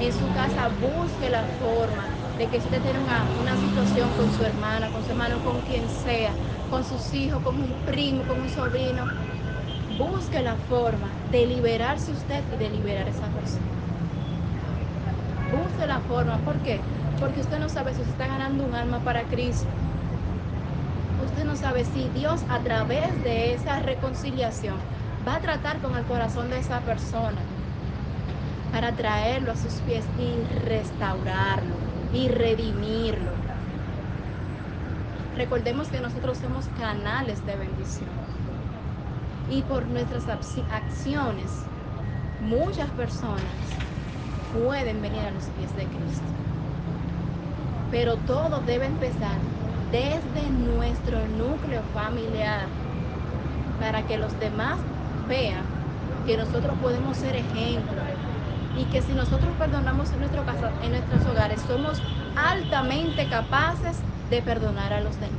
En 0.00 0.12
su 0.12 0.32
casa 0.32 0.68
busque 0.68 1.28
la 1.28 1.42
forma 1.44 2.17
de 2.38 2.46
que 2.46 2.58
usted 2.58 2.80
tiene 2.80 3.00
una, 3.00 3.56
situación 3.56 4.08
con 4.16 4.30
su 4.32 4.44
hermana, 4.44 4.88
con 4.90 5.02
su 5.02 5.10
hermano, 5.10 5.36
con 5.44 5.60
quien 5.62 5.88
sea, 5.88 6.30
con 6.70 6.84
sus 6.84 7.12
hijos, 7.12 7.42
con 7.42 7.56
un 7.56 7.72
primo, 7.84 8.22
con 8.22 8.40
un 8.40 8.48
sobrino, 8.48 9.04
busque 9.98 10.40
la 10.40 10.54
forma 10.68 11.08
de 11.32 11.46
liberarse 11.46 12.12
usted 12.12 12.42
y 12.54 12.56
de 12.56 12.70
liberar 12.70 13.06
a 13.06 13.10
esa 13.10 13.26
persona. 13.26 13.66
Busque 15.50 15.86
la 15.86 15.98
forma, 16.00 16.36
¿por 16.38 16.54
qué? 16.58 16.78
Porque 17.18 17.40
usted 17.40 17.58
no 17.58 17.68
sabe 17.68 17.92
si 17.94 18.00
usted 18.02 18.12
está 18.12 18.28
ganando 18.28 18.64
un 18.64 18.74
alma 18.74 19.00
para 19.00 19.22
Cristo 19.24 19.66
usted 21.24 21.44
no 21.44 21.56
sabe 21.56 21.84
si 21.84 22.08
Dios 22.14 22.40
a 22.48 22.60
través 22.60 23.22
de 23.24 23.54
esa 23.54 23.80
reconciliación 23.80 24.76
va 25.26 25.36
a 25.36 25.40
tratar 25.40 25.78
con 25.78 25.96
el 25.96 26.04
corazón 26.04 26.50
de 26.50 26.58
esa 26.58 26.80
persona 26.80 27.38
para 28.72 28.92
traerlo 28.92 29.52
a 29.52 29.56
sus 29.56 29.74
pies 29.86 30.04
y 30.18 30.36
restaurarlo 30.64 31.87
y 32.12 32.28
redimirlo. 32.28 33.30
Recordemos 35.36 35.88
que 35.88 36.00
nosotros 36.00 36.38
somos 36.38 36.66
canales 36.78 37.44
de 37.46 37.56
bendición 37.56 38.10
y 39.50 39.62
por 39.62 39.86
nuestras 39.86 40.28
acciones 40.28 41.66
muchas 42.40 42.90
personas 42.90 43.42
pueden 44.52 45.00
venir 45.00 45.20
a 45.20 45.30
los 45.30 45.44
pies 45.50 45.74
de 45.76 45.86
Cristo. 45.86 46.26
Pero 47.90 48.16
todo 48.18 48.60
debe 48.60 48.86
empezar 48.86 49.38
desde 49.90 50.50
nuestro 50.50 51.26
núcleo 51.28 51.82
familiar 51.94 52.66
para 53.78 54.06
que 54.06 54.18
los 54.18 54.38
demás 54.38 54.78
vean 55.28 55.64
que 56.26 56.36
nosotros 56.36 56.76
podemos 56.78 57.16
ser 57.16 57.36
ejemplo 57.36 58.02
y 58.78 58.84
que 58.84 59.02
si 59.02 59.12
nosotros 59.12 59.50
perdonamos 59.58 60.10
en, 60.12 60.20
nuestro 60.20 60.44
casa, 60.44 60.70
en 60.82 60.92
nuestros 60.92 61.26
hogares 61.26 61.60
somos 61.66 62.00
altamente 62.36 63.28
capaces 63.28 63.98
de 64.30 64.40
perdonar 64.40 64.92
a 64.92 65.00
los 65.00 65.16
demás. 65.16 65.32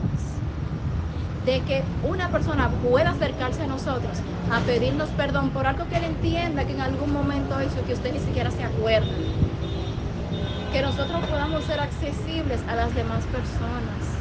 De 1.45 1.61
que 1.61 1.83
una 2.03 2.29
persona 2.29 2.69
pueda 2.83 3.11
acercarse 3.11 3.63
a 3.63 3.67
nosotros 3.67 4.19
a 4.51 4.59
pedirnos 4.61 5.09
perdón 5.11 5.51
por 5.51 5.65
algo 5.65 5.87
que 5.89 5.97
él 5.97 6.03
entienda 6.03 6.65
que 6.65 6.73
en 6.73 6.81
algún 6.81 7.13
momento 7.13 7.61
hizo 7.61 7.83
que 7.85 7.93
usted 7.93 8.13
ni 8.13 8.19
siquiera 8.19 8.51
se 8.51 8.63
acuerda. 8.63 9.07
Que 10.73 10.81
nosotros 10.81 11.25
podamos 11.27 11.63
ser 11.63 11.79
accesibles 11.79 12.59
a 12.67 12.75
las 12.75 12.93
demás 12.93 13.23
personas 13.25 14.19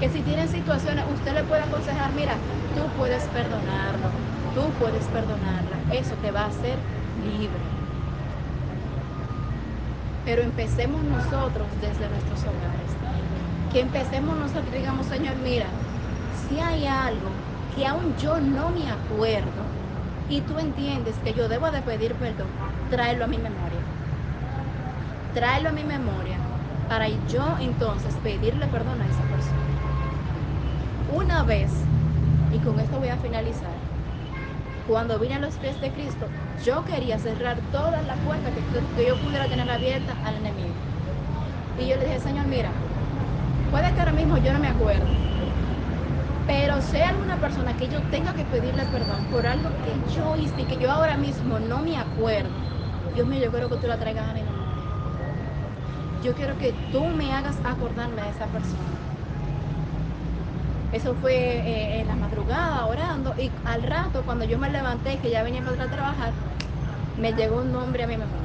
que 0.00 0.08
si 0.08 0.20
tienen 0.20 0.48
situaciones, 0.48 1.04
usted 1.12 1.34
le 1.34 1.42
puede 1.42 1.62
aconsejar, 1.62 2.12
mira, 2.12 2.34
tú 2.76 2.82
puedes 2.96 3.24
perdonarlo, 3.24 4.10
tú 4.54 4.70
puedes 4.78 5.04
perdonarla, 5.06 5.76
eso 5.92 6.14
te 6.22 6.30
va 6.30 6.42
a 6.42 6.46
hacer 6.46 6.76
libre. 7.24 7.77
Pero 10.28 10.42
empecemos 10.42 11.02
nosotros 11.04 11.66
desde 11.80 12.06
nuestros 12.06 12.40
hogares. 12.42 12.92
Que 13.72 13.80
empecemos 13.80 14.36
nosotros, 14.36 14.70
digamos, 14.74 15.06
Señor, 15.06 15.36
mira, 15.42 15.64
si 16.46 16.60
hay 16.60 16.84
algo 16.84 17.30
que 17.74 17.86
aún 17.86 18.14
yo 18.18 18.38
no 18.38 18.68
me 18.68 18.90
acuerdo 18.90 19.64
y 20.28 20.42
tú 20.42 20.58
entiendes 20.58 21.16
que 21.24 21.32
yo 21.32 21.48
debo 21.48 21.70
de 21.70 21.80
pedir 21.80 22.14
perdón, 22.16 22.48
tráelo 22.90 23.24
a 23.24 23.26
mi 23.26 23.38
memoria. 23.38 23.80
Tráelo 25.32 25.70
a 25.70 25.72
mi 25.72 25.84
memoria 25.84 26.36
para 26.90 27.08
yo 27.08 27.56
entonces 27.58 28.14
pedirle 28.22 28.66
perdón 28.66 29.00
a 29.00 29.06
esa 29.06 29.22
persona 29.22 29.78
una 31.10 31.42
vez, 31.42 31.70
y 32.50 32.58
con 32.58 32.78
esto 32.78 32.98
voy 32.98 33.08
a 33.08 33.16
finalizar, 33.16 33.87
cuando 34.88 35.18
vine 35.18 35.34
a 35.34 35.38
los 35.38 35.54
pies 35.56 35.78
de 35.82 35.90
Cristo, 35.92 36.26
yo 36.64 36.82
quería 36.84 37.18
cerrar 37.18 37.56
todas 37.70 38.04
las 38.06 38.18
puertas 38.20 38.52
que, 38.54 39.04
yo 39.04 39.14
pudiera 39.22 39.44
tener 39.46 39.70
abiertas 39.70 40.16
al 40.24 40.36
enemigo. 40.36 40.74
Y 41.78 41.88
yo 41.88 41.96
le 41.96 42.06
dije, 42.06 42.18
Señor, 42.20 42.46
mira, 42.46 42.70
puede 43.70 43.92
que 43.92 44.00
ahora 44.00 44.12
mismo 44.12 44.38
yo 44.38 44.52
no 44.52 44.58
me 44.58 44.68
acuerdo, 44.68 45.04
pero 46.46 46.80
sea 46.80 47.10
alguna 47.10 47.36
persona 47.36 47.76
que 47.76 47.88
yo 47.88 48.00
tenga 48.10 48.32
que 48.32 48.44
pedirle 48.44 48.82
perdón 48.86 49.26
por 49.30 49.46
algo 49.46 49.68
que 49.84 49.92
yo 50.14 50.36
hice 50.36 50.62
y 50.62 50.64
que 50.64 50.78
yo 50.78 50.90
ahora 50.90 51.16
mismo 51.18 51.58
no 51.60 51.80
me 51.80 51.96
acuerdo, 51.98 52.48
Dios 53.14 53.26
mío, 53.26 53.40
yo 53.40 53.50
quiero 53.50 53.68
que 53.68 53.76
tú 53.76 53.86
la 53.86 53.98
traigas 53.98 54.24
a 54.28 54.32
mi 54.34 54.42
memoria. 54.42 54.64
Yo 56.22 56.34
quiero 56.34 56.56
que 56.58 56.72
tú 56.90 57.04
me 57.08 57.32
hagas 57.32 57.56
acordarme 57.64 58.22
de 58.22 58.30
esa 58.30 58.46
persona 58.46 58.82
Eso 60.90 61.14
fue 61.16 61.34
eh, 61.34 62.00
en 62.00 62.06
la 62.08 62.16
madrugada 62.16 62.37
orando 62.50 63.34
y 63.38 63.50
al 63.64 63.82
rato 63.82 64.22
cuando 64.22 64.44
yo 64.44 64.58
me 64.58 64.70
levanté 64.70 65.18
que 65.18 65.30
ya 65.30 65.42
venía 65.42 65.62
para 65.62 65.86
trabajar, 65.86 66.32
me 67.20 67.32
llegó 67.32 67.58
un 67.58 67.72
nombre 67.72 68.04
a 68.04 68.06
mi 68.06 68.16
memoria. 68.16 68.38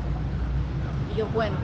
Y 1.13 1.19
yo, 1.19 1.27
bueno, 1.27 1.55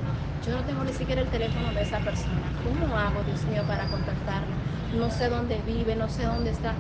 yo 0.46 0.56
no 0.56 0.64
tengo 0.64 0.84
ni 0.84 0.94
siquiera 0.94 1.22
el 1.22 1.28
teléfono 1.28 1.74
de 1.74 1.82
esa 1.82 2.00
persona. 2.00 2.42
¿Cómo 2.64 2.98
hago, 2.98 3.24
Dios 3.24 3.44
mío, 3.46 3.64
para 3.68 3.88
contactarlo? 3.88 4.56
No 4.98 5.10
sé 5.12 5.30
dónde 5.30 5.62
vive, 5.66 5.96
no 5.96 6.08
sé 6.10 6.24
dónde 6.26 6.52
está. 6.52 6.74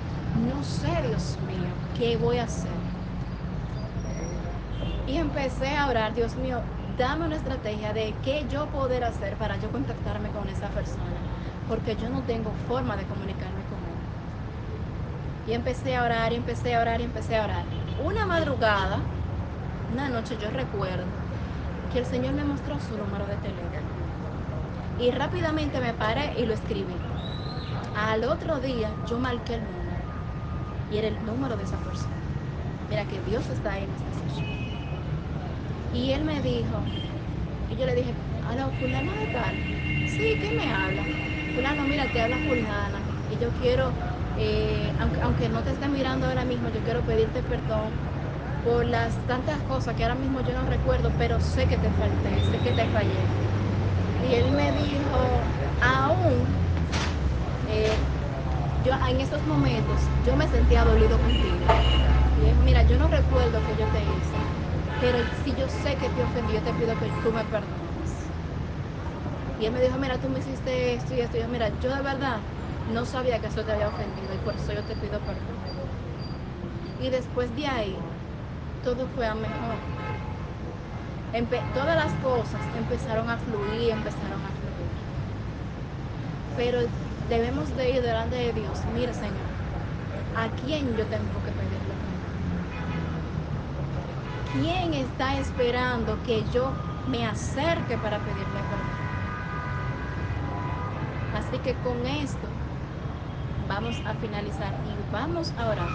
No 0.47 0.63
sé, 0.63 1.07
Dios 1.07 1.37
mío, 1.47 1.73
qué 1.97 2.17
voy 2.17 2.37
a 2.37 2.43
hacer. 2.43 2.71
Y 5.07 5.17
empecé 5.17 5.75
a 5.75 5.87
orar, 5.87 6.13
Dios 6.13 6.35
mío, 6.35 6.61
dame 6.97 7.25
una 7.25 7.35
estrategia 7.35 7.93
de 7.93 8.13
qué 8.23 8.45
yo 8.47 8.67
poder 8.67 9.03
hacer 9.03 9.35
para 9.35 9.57
yo 9.57 9.71
contactarme 9.71 10.29
con 10.29 10.47
esa 10.47 10.67
persona, 10.69 11.17
porque 11.67 11.95
yo 11.95 12.09
no 12.09 12.21
tengo 12.21 12.51
forma 12.67 12.95
de 12.95 13.03
comunicarme. 13.05 13.68
Y 15.43 15.53
empecé 15.53 15.95
a 15.95 16.03
orar, 16.03 16.33
y 16.33 16.35
empecé 16.37 16.75
a 16.75 16.81
orar, 16.81 17.01
y 17.01 17.03
empecé 17.05 17.35
a 17.37 17.43
orar. 17.43 17.69
Una 17.95 18.25
madrugada, 18.25 19.09
una 19.87 20.09
noche 20.09 20.37
yo 20.37 20.51
recuerdo 20.51 21.25
que 21.89 21.99
el 21.99 22.05
Señor 22.07 22.33
me 22.35 22.45
mostró 22.45 22.79
su 22.79 22.97
número 22.97 23.27
de 23.27 23.37
teléfono. 23.39 23.99
Y 24.95 25.11
rápidamente 25.11 25.79
me 25.81 25.95
paré 25.95 26.33
y 26.35 26.45
lo 26.45 26.53
escribí. 26.53 27.09
Al 27.93 28.23
otro 28.25 28.59
día 28.59 28.97
yo 29.03 29.19
marqué 29.19 29.55
el 29.55 29.69
número 29.71 30.11
y 30.87 30.97
era 30.97 31.07
el 31.09 31.25
número 31.25 31.57
de 31.57 31.63
esa 31.65 31.81
persona. 31.83 32.35
Mira 32.87 33.07
que 33.07 33.21
Dios 33.21 33.49
está 33.49 33.73
ahí 33.73 33.83
en 33.85 33.93
esta 33.93 34.13
sesión. 34.13 34.65
Y 35.89 36.11
él 36.13 36.23
me 36.23 36.41
dijo, 36.41 36.93
y 37.67 37.75
yo 37.77 37.85
le 37.85 37.95
dije, 37.95 38.19
aló, 38.41 38.73
fulano 38.73 39.15
de 39.15 39.27
tal. 39.27 39.65
Sí, 40.03 40.37
¿qué 40.41 40.51
me 40.53 40.71
habla? 40.71 41.13
Fulano, 41.49 41.87
mira, 41.87 42.11
te 42.11 42.21
habla 42.21 42.39
fulana. 42.41 43.09
Y 43.27 43.37
yo 43.37 43.53
quiero, 43.53 43.99
eh, 44.39 44.95
aunque, 45.21 45.49
no 45.49 45.63
te 45.63 45.71
esté 45.71 45.89
mirando 45.89 46.27
ahora 46.27 46.45
mismo, 46.45 46.69
yo 46.69 46.83
quiero 46.83 47.03
pedirte 47.05 47.43
perdón 47.43 48.05
por 48.61 48.85
las 48.85 49.25
tantas 49.25 49.63
cosas 49.63 49.95
que 49.95 50.03
ahora 50.03 50.15
mismo 50.15 50.41
yo 50.41 50.53
no 50.55 50.65
recuerdo, 50.65 51.15
pero 51.15 51.39
sé 51.41 51.67
que 51.67 51.77
te 51.79 51.91
falté, 51.93 52.43
sé 52.43 52.61
que 52.61 52.73
te 52.73 52.87
fallé. 52.89 53.35
Y 54.19 54.35
él 54.35 54.53
me 54.53 54.71
dijo, 54.73 55.55
aún, 55.79 56.69
eh, 57.65 58.07
yo 58.75 58.93
en 59.09 59.21
esos 59.21 59.45
momentos, 59.45 60.13
yo 60.17 60.35
me 60.37 60.47
sentía 60.49 60.85
dolido 60.85 61.19
contigo. 61.21 61.81
Y 62.33 62.41
dijo, 62.45 62.63
mira, 62.63 62.83
yo 62.83 62.97
no 62.97 63.09
recuerdo 63.09 63.63
que 63.63 63.75
yo 63.75 63.89
te 63.89 64.05
hice, 64.05 64.53
pero 64.99 65.27
si 65.31 65.55
yo 65.55 65.69
sé 65.69 65.97
que 65.97 66.11
te 66.11 66.23
ofendí, 66.23 66.53
yo 66.53 66.63
te 66.63 66.75
pido 66.75 66.97
que 66.97 67.13
tú 67.13 67.33
me 67.33 67.45
perdones. 67.47 68.33
Y 69.55 69.65
él 69.65 69.73
me 69.73 69.81
dijo, 69.81 69.97
mira, 69.97 70.19
tú 70.19 70.29
me 70.29 70.39
hiciste 70.39 70.93
esto 70.95 71.13
y 71.13 71.19
esto. 71.21 71.37
Y 71.37 71.41
yo, 71.41 71.47
mira, 71.49 71.69
yo 71.77 71.93
de 71.95 72.01
verdad 72.01 72.45
no 72.93 73.05
sabía 73.05 73.39
que 73.39 73.47
eso 73.47 73.63
te 73.63 73.71
había 73.71 73.87
ofendido 73.87 74.33
y 74.33 74.37
por 74.39 74.55
eso 74.55 74.73
yo 74.73 74.83
te 74.83 74.95
pido 74.95 75.19
perdón. 75.19 75.59
Y 76.99 77.09
después 77.09 77.55
de 77.55 77.67
ahí, 77.67 77.95
todo 78.83 79.07
fue 79.15 79.27
a 79.27 79.35
mejor. 79.35 79.87
Todas 81.73 81.95
las 81.95 82.13
cosas 82.15 82.61
empezaron 82.77 83.29
a 83.29 83.37
fluir, 83.37 83.91
empezaron 83.91 84.45
a 84.45 84.51
fluir. 84.51 85.07
Pero 86.57 86.79
debemos 87.29 87.75
de 87.75 87.91
ir 87.91 88.01
delante 88.01 88.35
de 88.35 88.53
Dios. 88.53 88.85
Mire, 88.93 89.13
Señor, 89.13 89.55
¿a 90.33 90.49
quién 90.49 90.95
yo 90.97 91.07
tengo 91.07 91.43
que 91.43 91.51
pedirle 91.51 91.95
¿Quién 94.51 94.93
está 94.95 95.37
esperando 95.39 96.21
que 96.23 96.43
yo 96.49 96.81
me 97.05 97.25
acerque 97.25 97.97
para 97.97 98.23
pedirle 98.25 98.63
perdón? 98.63 99.09
Así 101.31 101.59
que 101.59 101.79
con 101.79 102.05
esto 102.05 102.58
vamos 103.69 104.01
a 104.05 104.15
finalizar 104.15 104.73
y 104.83 105.13
vamos 105.13 105.53
a 105.57 105.69
orar. 105.69 105.89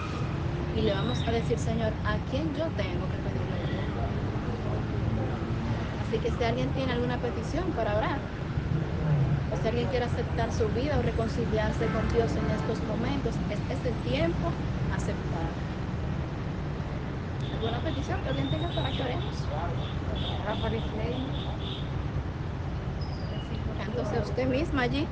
Y 0.75 0.81
le 0.81 0.93
vamos 0.93 1.21
a 1.27 1.31
decir, 1.31 1.59
Señor, 1.59 1.93
¿a 2.05 2.17
quién 2.31 2.55
yo 2.55 2.65
tengo 2.71 3.05
que 3.11 3.17
pedirle? 3.17 3.59
Así 6.01 6.17
que 6.19 6.31
si 6.31 6.43
alguien 6.43 6.69
tiene 6.73 6.93
alguna 6.93 7.17
petición 7.17 7.65
para 7.73 7.97
orar, 7.97 8.17
o 9.51 9.57
si 9.57 9.67
alguien 9.67 9.87
quiere 9.89 10.05
aceptar 10.05 10.51
su 10.51 10.67
vida 10.69 10.97
o 10.97 11.01
reconciliarse 11.01 11.85
con 11.87 12.09
Dios 12.13 12.31
en 12.35 12.49
estos 12.49 12.81
momentos, 12.87 13.35
este 13.49 13.73
es 13.73 13.85
el 13.85 13.93
tiempo 14.09 14.51
aceptar 14.93 15.49
alguna 17.53 17.79
petición 17.79 18.21
que 18.21 18.29
alguien 18.29 18.49
tenga 18.49 18.69
para 18.69 18.91
que 18.91 19.01
oremos. 19.01 19.35
Entonces 23.87 24.23
usted 24.23 24.47
misma 24.47 24.81
allí. 24.83 25.07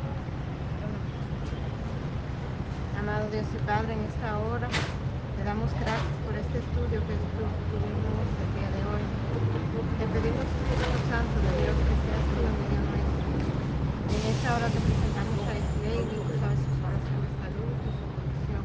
Amado 3.04 3.28
Dios 3.36 3.44
y 3.52 3.60
Padre, 3.68 4.00
en 4.00 4.04
esta 4.08 4.40
hora 4.40 4.72
te 4.72 5.44
damos 5.44 5.68
gracias 5.76 6.16
por 6.24 6.40
este 6.40 6.64
estudio 6.64 7.04
que 7.04 7.16
tuvimos 7.20 8.28
el 8.32 8.50
día 8.56 8.72
de 8.72 8.82
hoy. 8.88 9.04
Te 10.00 10.08
pedimos, 10.08 10.48
Espíritu 10.48 11.00
Santo 11.12 11.36
de 11.44 11.52
Dios, 11.68 11.76
que 11.84 11.96
seas 12.00 12.24
tú 12.32 12.40
en 12.48 12.56
medio. 12.64 12.80
En 14.08 14.24
esta 14.24 14.48
hora 14.56 14.68
te 14.72 14.80
presentamos 14.80 15.36
a 15.36 15.52
Isley 15.52 16.00
y 16.00 16.16
tú 16.16 16.32
sabes 16.40 16.64
su 16.64 16.68
situación 16.80 17.20
de 17.28 17.32
salud 17.44 17.76
y 17.76 17.92
su 17.92 18.06
condición. 18.08 18.64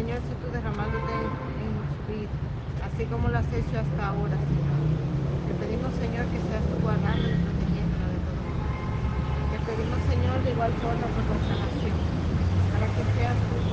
Señor, 0.00 0.18
si 0.24 0.32
tú 0.32 0.46
derramándote 0.48 1.12
en, 1.12 1.76
su 1.92 2.00
vida 2.08 2.32
así 2.88 3.04
como 3.04 3.28
lo 3.28 3.36
has 3.36 3.52
hecho 3.52 3.76
hasta 3.76 4.00
ahora, 4.00 4.36
Señor. 4.48 4.80
Te 5.44 5.52
pedimos, 5.60 5.92
Señor, 6.00 6.24
que 6.32 6.40
seas 6.40 6.64
tú 6.72 6.80
guardando 6.80 7.28
y 7.28 7.36
protegiéndola 7.36 8.06
de 8.16 8.20
todo. 8.24 8.48
Te 9.52 9.58
pedimos, 9.60 10.00
Señor, 10.08 10.36
de 10.40 10.50
igual 10.56 10.72
forma 10.80 11.04
por 11.04 11.24
nuestra 11.28 11.71
nación, 12.98 13.36
para 13.60 13.71